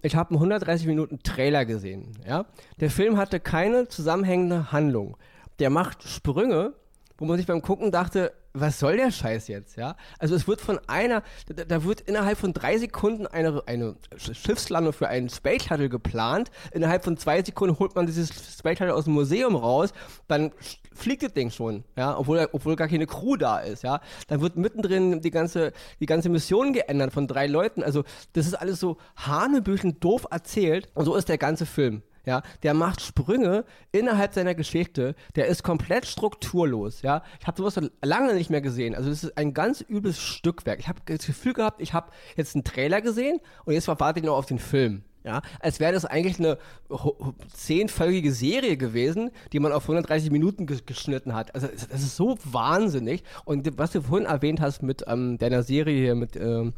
ich 0.02 0.16
habe 0.16 0.32
einen 0.32 0.38
130 0.38 0.88
Minuten 0.88 1.20
Trailer 1.24 1.66
gesehen. 1.66 2.18
Ja? 2.26 2.46
Der 2.80 2.90
Film 2.90 3.18
hatte 3.18 3.40
keine 3.40 3.88
zusammenhängende 3.88 4.72
Handlung. 4.72 5.18
Der 5.60 5.70
macht 5.70 6.04
Sprünge, 6.04 6.74
wo 7.18 7.26
man 7.26 7.38
sich 7.38 7.48
beim 7.48 7.62
Gucken 7.62 7.92
dachte, 7.92 8.32
was 8.54 8.80
soll 8.80 8.98
der 8.98 9.12
Scheiß 9.12 9.48
jetzt, 9.48 9.78
ja? 9.78 9.96
Also 10.18 10.36
es 10.36 10.48
wird 10.48 10.62
von 10.62 10.80
einer, 10.88 11.24
da, 11.48 11.64
da, 11.66 11.84
wird 11.84 12.02
innerhalb 12.02 12.38
von 12.38 12.54
drei 12.54 12.78
Sekunden 12.78 13.28
eine, 13.28 13.64
eine 13.68 13.96
Schiffslandung 14.18 14.94
für 14.94 15.08
einen 15.08 15.30
Space 15.30 15.66
Shuttle 15.66 15.90
geplant. 15.90 16.50
Innerhalb 16.72 17.04
von 17.04 17.18
zwei 17.18 17.44
Sekunden 17.44 17.78
holt 17.80 17.96
man 17.96 18.06
dieses 18.06 18.30
Space 18.30 18.78
Shuttle 18.78 18.94
aus 18.94 19.06
dem 19.06 19.14
Museum 19.14 19.56
raus, 19.56 19.94
dann 20.28 20.52
fliegt 20.94 21.24
das 21.24 21.34
Ding 21.34 21.52
schon, 21.52 21.84
ja, 21.96 22.18
obwohl, 22.18 22.48
obwohl 22.52 22.76
gar 22.76 22.88
keine 22.88 23.06
Crew 23.06 23.38
da 23.38 23.60
ist, 23.60 23.84
ja. 23.84 24.02
Dann 24.28 24.42
wird 24.42 24.58
mittendrin 24.58 25.22
die 25.22 25.32
ganze, 25.32 25.72
die 26.00 26.06
ganze 26.06 26.30
Mission 26.30 26.74
geändert 26.74 27.14
von 27.14 27.28
drei 27.28 27.48
Leuten. 27.48 27.84
Also 27.84 28.04
das 28.34 28.48
ist 28.48 28.56
alles 28.56 28.80
so 28.80 28.98
hanebüchen 29.16 30.00
doof 30.00 30.28
erzählt 30.30 30.90
und 30.94 31.06
so 31.06 31.16
ist 31.16 31.30
der 31.30 31.38
ganze 31.38 31.66
Film. 31.66 32.04
Ja, 32.30 32.44
der 32.62 32.76
macht 32.76 33.02
Sprünge 33.02 33.66
innerhalb 33.92 34.36
seiner 34.36 34.54
Geschichte, 34.54 35.16
der 35.36 35.48
ist 35.48 35.64
komplett 35.64 36.06
strukturlos, 36.06 37.02
ja. 37.02 37.24
Ich 37.42 37.48
habe 37.48 37.58
sowas 37.58 37.90
lange 38.04 38.36
nicht 38.36 38.52
mehr 38.52 38.62
gesehen. 38.62 38.94
Also 38.94 39.10
es 39.10 39.24
ist 39.24 39.36
ein 39.36 39.56
ganz 39.56 39.84
übles 39.90 40.22
Stückwerk. 40.22 40.78
Ich 40.78 40.88
habe 40.88 41.00
das 41.06 41.26
Gefühl 41.26 41.54
gehabt, 41.54 41.82
ich 41.82 41.96
habe 41.96 42.12
jetzt 42.36 42.54
einen 42.54 42.64
Trailer 42.64 43.02
gesehen 43.02 43.40
und 43.66 43.74
jetzt 43.74 43.88
warte 43.88 44.20
ich 44.20 44.26
noch 44.28 44.38
auf 44.38 44.46
den 44.46 44.60
Film. 44.60 45.02
Ja, 45.24 45.42
als 45.60 45.80
wäre 45.80 45.92
das 45.92 46.06
eigentlich 46.06 46.38
eine 46.38 46.60
zehnfolgige 47.52 48.32
Serie 48.32 48.78
gewesen, 48.78 49.32
die 49.52 49.60
man 49.60 49.72
auf 49.72 49.82
130 49.86 50.30
Minuten 50.30 50.68
geschnitten 50.68 51.34
hat. 51.34 51.56
Also 51.56 51.66
das 51.68 52.00
ist 52.00 52.16
so 52.16 52.38
wahnsinnig. 52.44 53.24
Und 53.44 53.76
was 53.80 53.92
du 53.92 54.04
vorhin 54.04 54.28
erwähnt 54.28 54.62
hast 54.62 54.84
mit 54.84 55.04
ähm, 55.08 55.40
deiner 55.40 55.64
Serie 55.64 56.00
hier 56.00 56.16
mit 56.16 56.36
ähm, 56.36 56.74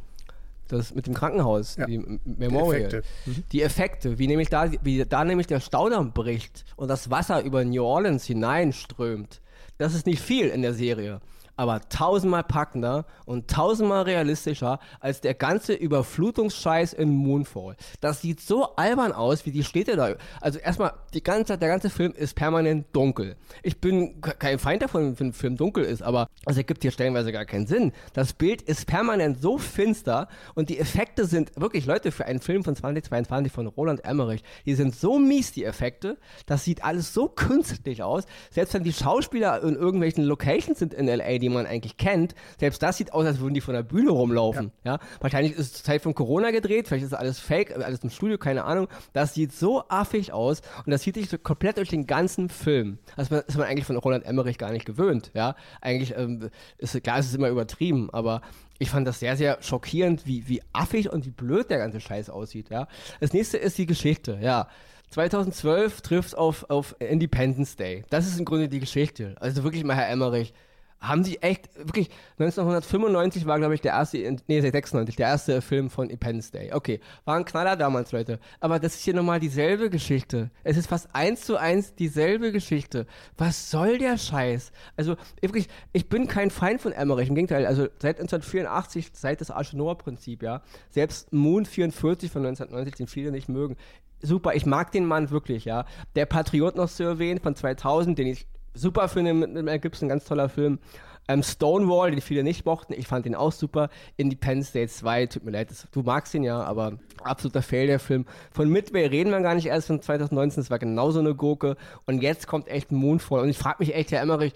das 0.72 0.94
mit 0.94 1.08
dem 1.08 1.14
Krankenhaus, 1.14 1.76
ja. 1.76 1.86
die 1.86 2.00
Memorial. 2.26 2.80
Die 2.80 2.96
Effekte. 2.96 3.04
Mhm. 3.26 3.44
die 3.52 3.62
Effekte, 3.62 4.20
wie 4.20 4.28
nämlich 4.28 4.50
da, 4.50 4.72
wie 4.82 5.06
da 5.06 5.24
nämlich 5.24 5.48
der 5.48 5.60
Staudamm 5.60 6.14
bricht 6.14 6.66
und 6.76 6.88
das 6.88 7.10
Wasser 7.10 7.44
über 7.44 7.64
New 7.64 7.84
Orleans 7.84 8.26
hineinströmt. 8.26 9.42
Das 9.78 9.94
ist 9.94 10.06
nicht 10.06 10.22
viel 10.22 10.48
in 10.48 10.62
der 10.62 10.74
Serie 10.74 11.22
aber 11.62 11.80
tausendmal 11.90 12.44
packender 12.44 13.06
und 13.26 13.48
tausendmal 13.48 14.02
realistischer 14.02 14.80
als 15.00 15.22
der 15.22 15.36
ganze 15.36 15.74
Überflutungsscheiß 15.74 16.94
in 16.94 17.12
Moonfall. 17.12 17.76
Das 18.00 18.20
sieht 18.20 18.42
so 18.42 18.76
albern 18.78 19.12
aus, 19.12 19.46
wie 19.46 19.52
die 19.52 19.64
Städte 19.64 19.96
da. 19.96 20.16
Also 20.42 20.58
erstmal, 20.58 20.94
die 21.14 21.22
ganze, 21.22 21.60
der 21.60 21.70
ganze 21.70 21.92
Film 21.92 22.14
ist 22.14 22.34
permanent 22.34 22.88
dunkel. 22.94 23.36
Ich 23.62 23.80
bin 23.80 24.22
kein 24.22 24.58
Feind 24.58 24.82
davon, 24.82 25.20
wenn 25.20 25.28
ein 25.28 25.34
Film 25.34 25.56
dunkel 25.56 25.84
ist, 25.84 26.02
aber 26.02 26.26
es 26.48 26.58
ergibt 26.58 26.82
hier 26.82 26.90
stellenweise 26.90 27.32
gar 27.32 27.46
keinen 27.46 27.68
Sinn. 27.68 27.92
Das 28.14 28.34
Bild 28.34 28.64
ist 28.64 28.88
permanent 28.88 29.40
so 29.40 29.60
finster 29.60 30.30
und 30.56 30.70
die 30.70 30.80
Effekte 30.80 31.26
sind 31.26 31.52
wirklich, 31.56 31.86
Leute, 31.86 32.12
für 32.12 32.26
einen 32.26 32.40
Film 32.40 32.64
von 32.64 32.76
2022 32.76 33.54
von 33.54 33.68
Roland 33.68 34.04
Emmerich, 34.04 34.44
die 34.66 34.74
sind 34.74 34.96
so 34.96 35.20
mies, 35.20 35.52
die 35.52 35.66
Effekte. 35.66 36.18
Das 36.48 36.64
sieht 36.64 36.84
alles 36.84 37.14
so 37.14 37.28
künstlich 37.28 38.02
aus. 38.02 38.24
Selbst 38.50 38.74
wenn 38.74 38.84
die 38.84 38.94
Schauspieler 38.94 39.62
in 39.62 39.76
irgendwelchen 39.76 40.24
Locations 40.24 40.80
sind 40.80 40.96
in 40.96 41.08
L.A., 41.08 41.38
die 41.38 41.51
man 41.54 41.66
eigentlich 41.66 41.98
kennt, 41.98 42.36
selbst 42.60 42.82
das 42.82 42.98
sieht 42.98 43.14
aus, 43.14 43.26
als 43.26 43.40
würden 43.40 43.54
die 43.54 43.62
von 43.62 43.74
der 43.74 43.84
Bühne 43.84 44.12
rumlaufen. 44.12 44.72
Ja. 44.84 44.94
ja? 44.94 45.00
Wahrscheinlich 45.20 45.54
ist 45.54 45.76
es 45.76 45.84
Zeit 45.84 46.02
von 46.02 46.16
Corona 46.16 46.52
gedreht, 46.52 46.88
vielleicht 46.88 47.06
ist 47.06 47.14
alles 47.14 47.40
fake, 47.40 47.76
alles 47.76 48.00
im 48.04 48.10
Studio, 48.10 48.38
keine 48.38 48.64
Ahnung. 48.64 48.88
Das 49.14 49.34
sieht 49.34 49.54
so 49.54 49.84
affig 49.90 50.34
aus 50.34 50.62
und 50.86 50.92
das 50.92 51.04
sieht 51.04 51.16
sich 51.16 51.30
so 51.30 51.38
komplett 51.38 51.78
durch 51.78 51.90
den 51.90 52.08
ganzen 52.08 52.50
Film. 52.50 53.00
Das 53.16 53.30
ist 53.30 53.58
man 53.58 53.68
eigentlich 53.68 53.86
von 53.86 53.98
Roland 53.98 54.26
Emmerich 54.26 54.58
gar 54.58 54.72
nicht 54.72 54.86
gewöhnt. 54.86 55.32
Ja, 55.34 55.56
eigentlich 55.82 56.16
ähm, 56.18 56.50
ist 56.78 57.02
klar, 57.04 57.20
es 57.20 57.28
ist 57.28 57.36
immer 57.36 57.50
übertrieben, 57.50 58.10
aber 58.12 58.42
ich 58.80 58.90
fand 58.90 59.08
das 59.08 59.20
sehr, 59.20 59.38
sehr 59.38 59.60
schockierend, 59.62 60.26
wie, 60.26 60.48
wie 60.48 60.62
affig 60.74 61.12
und 61.12 61.26
wie 61.26 61.30
blöd 61.30 61.70
der 61.70 61.78
ganze 61.78 62.00
Scheiß 62.00 62.32
aussieht. 62.32 62.70
Ja, 62.72 62.88
das 63.20 63.32
nächste 63.32 63.58
ist 63.58 63.78
die 63.78 63.86
Geschichte. 63.86 64.40
Ja. 64.42 64.68
2012 65.12 66.02
trifft 66.02 66.38
auf, 66.38 66.70
auf 66.70 66.96
Independence 67.00 67.76
Day. 67.76 68.04
Das 68.10 68.26
ist 68.26 68.40
im 68.40 68.46
Grunde 68.46 68.70
die 68.70 68.80
Geschichte. 68.80 69.36
Also 69.40 69.64
wirklich 69.64 69.84
mal, 69.84 69.96
Herr 69.96 70.10
Emmerich, 70.10 70.54
haben 71.02 71.24
sie 71.24 71.42
echt, 71.42 71.70
wirklich, 71.76 72.10
1995 72.38 73.48
war, 73.48 73.58
glaube 73.58 73.74
ich, 73.74 73.82
der 73.82 73.94
erste, 73.94 74.38
nee, 74.48 74.62
96, 74.62 75.16
der 75.16 75.28
erste 75.28 75.62
Film 75.62 75.90
von 75.90 76.06
Independence 76.10 76.52
Day. 76.52 76.72
Okay, 76.74 77.00
war 77.26 77.36
ein 77.36 77.46
Knaller 77.46 77.76
damals, 77.76 78.12
Leute. 78.12 78.40
Aber 78.60 78.80
das 78.80 78.96
ist 78.96 79.04
hier 79.04 79.16
nochmal 79.16 79.40
dieselbe 79.40 79.90
Geschichte. 79.90 80.52
Es 80.64 80.78
ist 80.78 80.88
fast 80.88 81.10
eins 81.14 81.42
zu 81.42 81.58
eins 81.58 81.96
dieselbe 81.96 82.52
Geschichte. 82.52 83.08
Was 83.36 83.72
soll 83.72 83.98
der 83.98 84.18
Scheiß? 84.18 84.72
Also, 84.96 85.16
wirklich, 85.42 85.68
ich 85.92 86.08
bin 86.08 86.28
kein 86.28 86.52
Feind 86.52 86.82
von 86.82 86.92
Emmerich. 86.92 87.30
Im 87.30 87.36
Gegenteil, 87.36 87.66
also 87.66 87.88
seit 87.98 88.20
1984, 88.20 89.10
seit 89.14 89.42
das 89.42 89.50
Arche 89.50 89.76
Noah-Prinzip, 89.78 90.44
ja, 90.44 90.62
selbst 90.92 91.34
Moon 91.34 91.66
44 91.66 92.32
von 92.32 92.46
1990, 92.46 92.96
den 92.96 93.08
viele 93.08 93.32
nicht 93.32 93.50
mögen, 93.50 93.76
super. 94.22 94.54
Ich 94.54 94.68
mag 94.68 94.92
den 94.92 95.06
Mann 95.06 95.32
wirklich, 95.32 95.66
ja. 95.66 95.86
Der 96.16 96.28
Patriot 96.28 96.76
noch 96.76 96.90
zu 96.90 97.04
erwähnen 97.04 97.40
von 97.40 97.56
2000, 97.56 98.20
den 98.20 98.28
ich 98.28 98.46
super 98.74 99.08
finde 99.08 99.34
mit, 99.34 99.54
mit 99.54 99.66
Mel 99.66 99.80
Gibson, 99.80 100.10
ganz 100.10 100.26
toller 100.26 100.50
Film. 100.50 100.80
Ähm, 101.28 101.44
Stonewall, 101.44 102.12
den 102.12 102.22
viele 102.22 102.44
nicht 102.44 102.66
mochten, 102.66 102.94
ich 102.94 103.08
fand 103.08 103.26
den 103.26 103.36
auch 103.36 103.52
super. 103.52 103.90
Independence 104.18 104.72
Day 104.72 104.88
2, 104.88 105.28
tut 105.28 105.44
mir 105.44 105.52
leid, 105.52 105.70
das, 105.70 105.88
du 105.92 106.02
magst 106.02 106.34
ihn 106.34 106.44
ja, 106.44 106.62
aber 106.64 106.98
absoluter 107.24 107.62
Fail 107.62 107.88
der 107.88 108.00
Film. 108.00 108.26
Von 108.52 108.70
Midway 108.70 109.06
reden 109.06 109.32
wir 109.32 109.40
gar 109.42 109.56
nicht 109.56 109.68
erst 109.68 109.88
von 109.88 110.02
2019, 110.02 110.64
das 110.64 110.72
war 110.72 110.80
genauso 110.80 111.20
eine 111.20 111.36
Gurke. 111.36 111.78
Und 112.06 112.22
jetzt 112.22 112.48
kommt 112.48 112.68
echt 112.68 112.92
Moonfall. 112.92 113.42
Und 113.42 113.50
ich 113.50 113.58
frage 113.58 113.78
mich 113.80 113.94
echt, 113.94 114.12
Herr 114.12 114.22
Emmerich, 114.22 114.54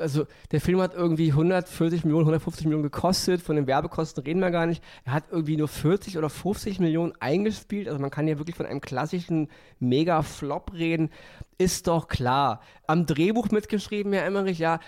also 0.00 0.26
der 0.50 0.60
Film 0.60 0.80
hat 0.80 0.94
irgendwie 0.94 1.30
140 1.30 2.04
Millionen, 2.04 2.22
150 2.22 2.64
Millionen 2.64 2.82
gekostet, 2.82 3.42
von 3.42 3.56
den 3.56 3.66
Werbekosten 3.66 4.22
reden 4.24 4.40
wir 4.40 4.50
gar 4.50 4.66
nicht. 4.66 4.82
Er 5.04 5.12
hat 5.12 5.24
irgendwie 5.30 5.56
nur 5.56 5.68
40 5.68 6.18
oder 6.18 6.30
50 6.30 6.80
Millionen 6.80 7.12
eingespielt, 7.20 7.88
also 7.88 8.00
man 8.00 8.10
kann 8.10 8.26
ja 8.26 8.38
wirklich 8.38 8.56
von 8.56 8.66
einem 8.66 8.80
klassischen 8.80 9.48
Mega-Flop 9.78 10.72
reden, 10.72 11.10
ist 11.58 11.86
doch 11.86 12.08
klar. 12.08 12.60
Am 12.86 13.06
Drehbuch 13.06 13.50
mitgeschrieben, 13.50 14.12
Herr 14.12 14.24
Emmerich, 14.24 14.58
ja, 14.58 14.80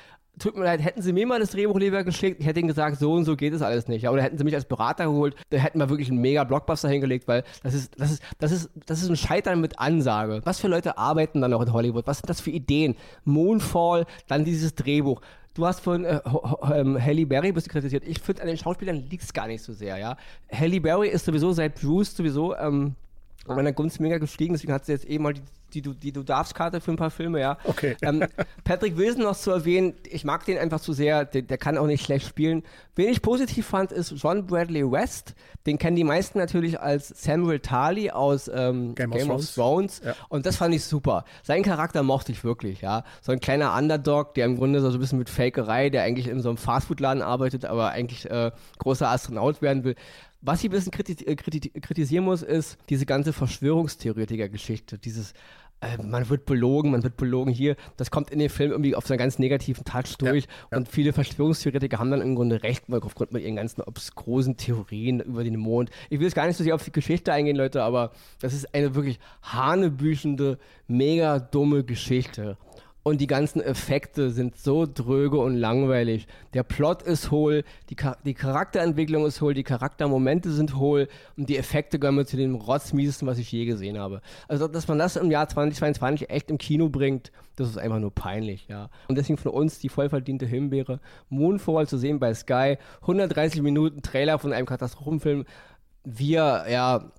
tut 0.42 0.56
mir 0.56 0.64
leid, 0.64 0.82
hätten 0.82 1.02
sie 1.02 1.12
mir 1.12 1.26
mal 1.26 1.40
das 1.40 1.50
Drehbuch 1.50 1.78
lieber 1.78 2.04
geschickt, 2.04 2.40
ich 2.40 2.46
hätte 2.46 2.60
ihnen 2.60 2.68
gesagt, 2.68 2.98
so 2.98 3.12
und 3.12 3.24
so 3.24 3.36
geht 3.36 3.52
es 3.52 3.62
alles 3.62 3.88
nicht. 3.88 4.02
Ja, 4.02 4.10
oder 4.10 4.22
hätten 4.22 4.38
sie 4.38 4.44
mich 4.44 4.54
als 4.54 4.64
Berater 4.64 5.04
geholt, 5.04 5.36
da 5.50 5.58
hätten 5.58 5.78
wir 5.78 5.88
wirklich 5.88 6.10
einen 6.10 6.20
mega 6.20 6.44
Blockbuster 6.44 6.88
hingelegt, 6.88 7.28
weil 7.28 7.44
das 7.62 7.74
ist, 7.74 7.98
das 7.98 8.10
ist, 8.12 8.22
das 8.38 8.52
ist, 8.52 8.70
das 8.86 9.02
ist 9.02 9.08
ein 9.08 9.16
Scheitern 9.16 9.60
mit 9.60 9.78
Ansage. 9.78 10.40
Was 10.44 10.60
für 10.60 10.68
Leute 10.68 10.98
arbeiten 10.98 11.40
dann 11.40 11.52
noch 11.52 11.62
in 11.62 11.72
Hollywood? 11.72 12.06
Was 12.06 12.18
sind 12.18 12.28
das 12.28 12.40
für 12.40 12.50
Ideen? 12.50 12.96
Moonfall, 13.24 14.06
dann 14.26 14.44
dieses 14.44 14.74
Drehbuch. 14.74 15.20
Du 15.54 15.66
hast 15.66 15.80
von 15.80 16.04
äh, 16.04 16.20
ähm, 16.74 16.98
Halle 17.00 17.26
Berry 17.26 17.52
bist 17.52 17.66
du 17.66 17.70
kritisiert. 17.70 18.04
Ich 18.06 18.20
finde, 18.20 18.42
an 18.42 18.48
den 18.48 18.56
Schauspielern 18.56 18.96
liegt 18.96 19.22
es 19.22 19.32
gar 19.32 19.46
nicht 19.46 19.62
so 19.62 19.72
sehr, 19.72 19.98
ja. 19.98 20.16
Halle 20.50 20.80
Berry 20.80 21.08
ist 21.08 21.26
sowieso 21.26 21.52
seit 21.52 21.80
Bruce 21.80 22.16
sowieso 22.16 22.56
ähm, 22.56 22.94
meiner 23.46 23.72
Gunst 23.72 24.00
mega 24.00 24.18
gestiegen, 24.18 24.54
deswegen 24.54 24.72
hat 24.72 24.86
sie 24.86 24.92
jetzt 24.92 25.04
eben 25.04 25.24
mal 25.24 25.34
die 25.34 25.42
die 25.74 25.82
du, 25.82 25.94
die 25.94 26.12
du 26.12 26.22
darfst 26.22 26.54
Karte 26.54 26.80
für 26.80 26.90
ein 26.90 26.96
paar 26.96 27.10
Filme, 27.10 27.40
ja. 27.40 27.58
Okay. 27.64 27.96
Ähm, 28.02 28.24
Patrick 28.64 28.96
Wilson 28.96 29.22
noch 29.22 29.36
zu 29.36 29.50
erwähnen, 29.50 29.94
ich 30.08 30.24
mag 30.24 30.44
den 30.44 30.58
einfach 30.58 30.80
zu 30.80 30.92
sehr, 30.92 31.24
der, 31.24 31.42
der, 31.42 31.58
kann 31.58 31.78
auch 31.78 31.86
nicht 31.86 32.04
schlecht 32.04 32.26
spielen. 32.26 32.62
Wen 32.94 33.08
ich 33.08 33.22
positiv 33.22 33.66
fand, 33.66 33.92
ist 33.92 34.12
John 34.12 34.46
Bradley 34.46 34.90
West. 34.90 35.34
Den 35.66 35.78
kennen 35.78 35.96
die 35.96 36.04
meisten 36.04 36.38
natürlich 36.38 36.80
als 36.80 37.08
Samuel 37.08 37.60
Tarly 37.60 38.10
aus 38.10 38.48
ähm, 38.48 38.94
Game, 38.94 39.10
Game, 39.10 39.30
of 39.30 39.44
Thrones. 39.44 39.48
Of 39.48 39.54
Thrones. 39.54 40.02
Ja. 40.04 40.14
Und 40.28 40.46
das 40.46 40.56
fand 40.56 40.74
ich 40.74 40.84
super. 40.84 41.24
Seinen 41.42 41.62
Charakter 41.62 42.02
mochte 42.02 42.32
ich 42.32 42.44
wirklich, 42.44 42.80
ja. 42.80 43.04
So 43.20 43.32
ein 43.32 43.40
kleiner 43.40 43.76
Underdog, 43.76 44.34
der 44.34 44.46
im 44.46 44.56
Grunde 44.56 44.80
so 44.80 44.88
ein 44.88 44.98
bisschen 44.98 45.18
mit 45.18 45.30
Fakerei, 45.30 45.90
der 45.90 46.02
eigentlich 46.02 46.28
in 46.28 46.40
so 46.40 46.48
einem 46.48 46.58
Fastfood-Laden 46.58 47.22
arbeitet, 47.22 47.64
aber 47.64 47.90
eigentlich 47.90 48.30
äh, 48.30 48.50
großer 48.78 49.08
Astronaut 49.08 49.62
werden 49.62 49.84
will. 49.84 49.94
Was 50.44 50.58
ich 50.58 50.70
ein 50.70 50.72
bisschen 50.72 50.90
kritis 50.90 51.22
äh, 51.22 51.36
kritisieren 51.36 52.24
muss, 52.24 52.42
ist 52.42 52.76
diese 52.88 53.06
ganze 53.06 53.32
Verschwörungstheoretiker-Geschichte. 53.32 54.98
Dieses, 54.98 55.34
man 56.02 56.28
wird 56.28 56.44
belogen, 56.46 56.90
man 56.90 57.02
wird 57.02 57.16
belogen 57.16 57.52
hier. 57.52 57.76
Das 57.96 58.10
kommt 58.10 58.30
in 58.30 58.38
dem 58.38 58.50
Film 58.50 58.70
irgendwie 58.70 58.94
auf 58.94 59.06
so 59.06 59.14
einen 59.14 59.18
ganz 59.18 59.38
negativen 59.38 59.84
Touch 59.84 60.16
durch. 60.18 60.44
Ja, 60.44 60.50
ja. 60.72 60.78
Und 60.78 60.88
viele 60.88 61.12
Verschwörungstheoretiker 61.12 61.98
haben 61.98 62.10
dann 62.10 62.20
im 62.20 62.34
Grunde 62.34 62.62
recht, 62.62 62.84
weil 62.88 63.00
aufgrund 63.00 63.32
mit 63.32 63.42
ihren 63.42 63.56
ganzen 63.56 63.82
obskrosen 63.82 64.56
Theorien 64.56 65.20
über 65.20 65.44
den 65.44 65.56
Mond. 65.56 65.90
Ich 66.10 66.18
will 66.18 66.26
jetzt 66.26 66.34
gar 66.34 66.46
nicht 66.46 66.56
so 66.56 66.64
sehr 66.64 66.74
auf 66.74 66.84
die 66.84 66.92
Geschichte 66.92 67.32
eingehen, 67.32 67.56
Leute, 67.56 67.82
aber 67.82 68.12
das 68.40 68.54
ist 68.54 68.74
eine 68.74 68.94
wirklich 68.94 69.18
hanebüchende, 69.42 70.58
mega 70.86 71.38
dumme 71.38 71.84
Geschichte. 71.84 72.56
Und 73.04 73.20
die 73.20 73.26
ganzen 73.26 73.60
Effekte 73.60 74.30
sind 74.30 74.56
so 74.56 74.86
dröge 74.86 75.38
und 75.38 75.56
langweilig. 75.56 76.28
Der 76.54 76.62
Plot 76.62 77.02
ist 77.02 77.32
hohl, 77.32 77.64
die, 77.90 77.96
die 78.24 78.34
Charakterentwicklung 78.34 79.26
ist 79.26 79.40
hohl, 79.40 79.54
die 79.54 79.64
Charaktermomente 79.64 80.52
sind 80.52 80.76
hohl 80.76 81.08
und 81.36 81.48
die 81.48 81.58
Effekte 81.58 81.98
gehören 81.98 82.14
mir 82.14 82.26
zu 82.26 82.36
dem 82.36 82.54
rotzmiesesten, 82.54 83.26
was 83.26 83.38
ich 83.38 83.50
je 83.50 83.64
gesehen 83.64 83.98
habe. 83.98 84.22
Also, 84.46 84.68
dass 84.68 84.86
man 84.86 84.98
das 84.98 85.16
im 85.16 85.32
Jahr 85.32 85.48
2022 85.48 86.30
echt 86.30 86.50
im 86.50 86.58
Kino 86.58 86.88
bringt, 86.88 87.32
das 87.56 87.68
ist 87.68 87.78
einfach 87.78 87.98
nur 87.98 88.14
peinlich, 88.14 88.68
ja. 88.68 88.88
Und 89.08 89.18
deswegen 89.18 89.36
von 89.36 89.52
uns 89.52 89.80
die 89.80 89.88
vollverdiente 89.88 90.46
Himbeere. 90.46 91.00
Moonfall 91.28 91.88
zu 91.88 91.98
sehen 91.98 92.20
bei 92.20 92.32
Sky, 92.34 92.78
130 93.02 93.62
Minuten 93.62 94.02
Trailer 94.02 94.38
von 94.38 94.52
einem 94.52 94.66
Katastrophenfilm. 94.66 95.44
Wir, 96.04 96.64
ja, 96.68 97.12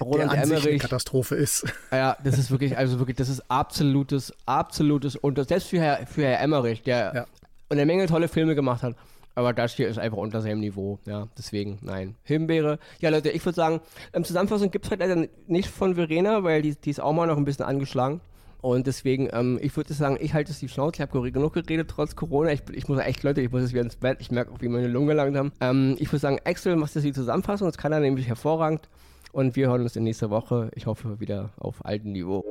Roland 0.00 0.32
der 0.32 0.42
an 0.42 0.50
Emmerich, 0.50 0.66
eine 0.68 0.78
Katastrophe 0.78 1.34
ist. 1.34 1.66
Ja, 1.90 2.16
das 2.22 2.38
ist 2.38 2.50
wirklich, 2.50 2.76
also 2.76 2.98
wirklich, 2.98 3.16
das 3.16 3.28
ist 3.28 3.42
absolutes, 3.50 4.32
absolutes 4.44 5.16
und 5.16 5.36
selbst 5.48 5.68
für 5.68 5.80
Herr, 5.80 6.06
für 6.06 6.22
Herr 6.22 6.40
Emmerich, 6.40 6.82
der 6.82 7.12
ja. 7.14 7.26
eine 7.68 7.86
Menge 7.86 8.06
tolle 8.06 8.28
Filme 8.28 8.54
gemacht 8.54 8.82
hat, 8.82 8.96
aber 9.36 9.52
das 9.52 9.74
hier 9.74 9.88
ist 9.88 9.98
einfach 9.98 10.16
unter 10.16 10.40
seinem 10.40 10.60
Niveau, 10.60 10.98
ja, 11.04 11.28
deswegen, 11.36 11.78
nein. 11.82 12.16
Himbeere. 12.24 12.78
Ja, 13.00 13.10
Leute, 13.10 13.30
ich 13.30 13.44
würde 13.44 13.56
sagen, 13.56 13.80
ähm, 14.14 14.24
Zusammenfassung 14.24 14.70
gibt 14.70 14.86
es 14.86 14.90
halt 14.90 15.00
leider 15.00 15.28
nicht 15.46 15.68
von 15.68 15.94
Verena, 15.94 16.42
weil 16.42 16.62
die, 16.62 16.74
die 16.74 16.90
ist 16.90 17.00
auch 17.00 17.12
mal 17.12 17.26
noch 17.26 17.36
ein 17.36 17.44
bisschen 17.44 17.66
angeschlagen. 17.66 18.20
Und 18.62 18.86
deswegen, 18.86 19.28
ähm, 19.32 19.58
ich 19.62 19.76
würde 19.76 19.92
sagen, 19.94 20.16
ich 20.20 20.34
halte 20.34 20.50
es 20.50 20.58
die 20.58 20.68
Schnauze. 20.68 20.96
Ich 20.96 21.00
habe 21.00 21.30
genug 21.30 21.52
geredet, 21.52 21.88
trotz 21.88 22.16
Corona. 22.16 22.50
Ich, 22.50 22.62
ich 22.72 22.88
muss 22.88 22.98
echt, 22.98 23.22
Leute, 23.22 23.40
ich 23.40 23.52
muss 23.52 23.60
jetzt 23.60 23.72
wieder 23.72 23.82
ins 23.82 23.96
Bett. 23.96 24.18
Ich 24.20 24.30
merke 24.30 24.52
auch, 24.52 24.60
wie 24.60 24.68
meine 24.68 24.88
Lungen 24.88 25.08
gelangt 25.08 25.36
haben. 25.36 25.52
Ähm, 25.60 25.96
ich 25.98 26.08
würde 26.08 26.20
sagen, 26.20 26.40
Axel 26.44 26.74
macht 26.74 26.94
jetzt 26.94 27.04
die 27.04 27.12
Zusammenfassung. 27.12 27.68
Das 27.68 27.76
kann 27.76 27.92
er 27.92 28.00
nämlich 28.00 28.26
hervorragend. 28.26 28.88
Und 29.36 29.54
wir 29.54 29.68
hören 29.68 29.82
uns 29.82 29.94
in 29.96 30.04
nächster 30.04 30.30
Woche. 30.30 30.70
Ich 30.74 30.86
hoffe 30.86 31.20
wieder 31.20 31.50
auf 31.58 31.84
altem 31.84 32.12
Niveau. 32.12 32.42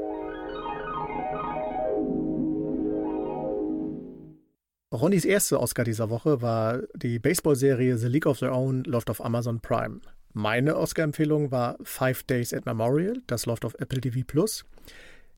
Ronnys 4.93 5.25
erste 5.25 5.59
Oscar 5.59 5.83
dieser 5.83 6.11
Woche 6.11 6.43
war 6.43 6.83
die 6.93 7.17
Baseball-Serie 7.17 7.97
The 7.97 8.05
League 8.05 8.27
of 8.27 8.37
Their 8.37 8.53
Own, 8.53 8.83
läuft 8.83 9.09
auf 9.09 9.25
Amazon 9.25 9.61
Prime. 9.61 9.99
Meine 10.33 10.77
Oscar-Empfehlung 10.77 11.49
war 11.49 11.77
Five 11.81 12.21
Days 12.21 12.53
at 12.53 12.67
Memorial, 12.67 13.19
das 13.25 13.47
läuft 13.47 13.65
auf 13.65 13.73
Apple 13.79 14.01
TV 14.01 14.19
Plus. 14.23 14.63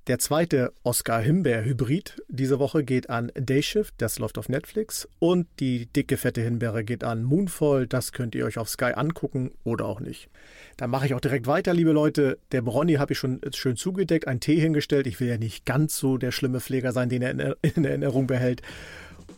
Der 0.08 0.20
zweite 0.20 0.72
Oscar-Himbeer-Hybrid 0.84 2.24
diese 2.30 2.60
Woche 2.60 2.86
geht 2.86 3.10
an 3.10 3.30
Dayshift, 3.36 3.96
das 3.98 4.20
läuft 4.20 4.38
auf 4.38 4.48
Netflix. 4.48 5.10
Und 5.20 5.48
die 5.60 5.88
dicke, 5.88 6.16
fette 6.16 6.40
Himbeere 6.40 6.86
geht 6.86 7.04
an 7.04 7.24
Moonfall, 7.24 7.88
das 7.88 8.14
könnt 8.14 8.34
ihr 8.34 8.46
euch 8.46 8.58
auf 8.58 8.70
Sky 8.70 8.94
angucken 8.96 9.52
oder 9.66 9.84
auch 9.84 10.00
nicht. 10.00 10.30
Dann 10.78 10.92
mache 10.92 11.08
ich 11.08 11.14
auch 11.14 11.20
direkt 11.20 11.46
weiter, 11.46 11.74
liebe 11.74 11.92
Leute. 11.92 12.40
Der 12.54 12.62
Bronny 12.62 12.94
habe 12.94 13.12
ich 13.12 13.20
schon 13.20 13.42
schön 13.54 13.76
zugedeckt, 13.76 14.30
einen 14.30 14.40
Tee 14.40 14.58
hingestellt. 14.58 15.08
Ich 15.08 15.20
will 15.20 15.28
ja 15.28 15.38
nicht 15.38 15.66
ganz 15.66 15.98
so 15.98 16.18
der 16.18 16.32
schlimme 16.32 16.62
Pfleger 16.62 16.94
sein, 16.94 17.10
den 17.10 17.22
er 17.22 17.58
in 17.62 17.84
Erinnerung 17.84 18.28
behält. 18.28 18.62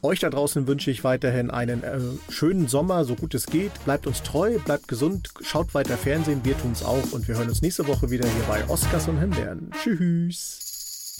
Euch 0.02 0.20
da 0.20 0.30
draußen 0.30 0.66
wünsche 0.68 0.92
ich 0.92 1.04
weiterhin 1.04 1.52
einen 1.52 1.84
äh, 1.84 2.00
schönen 2.32 2.68
Sommer, 2.70 3.04
so 3.04 3.16
gut 3.16 3.34
es 3.34 3.46
geht. 3.46 3.72
Bleibt 3.84 4.08
uns 4.08 4.24
treu, 4.24 4.58
bleibt 4.60 4.88
gesund, 4.88 5.32
schaut 5.42 5.74
weiter 5.74 5.98
Fernsehen, 5.98 6.42
wir 6.44 6.58
tun 6.58 6.72
es 6.72 6.84
auch 6.84 7.12
und 7.12 7.28
wir 7.28 7.36
hören 7.36 7.50
uns 7.50 7.62
nächste 7.62 7.86
Woche 7.88 8.10
wieder 8.10 8.28
hier 8.28 8.44
bei 8.48 8.68
Oscars 8.70 9.10
und 9.10 9.20
Himbeeren. 9.20 9.72
Tschüss. 9.82 11.18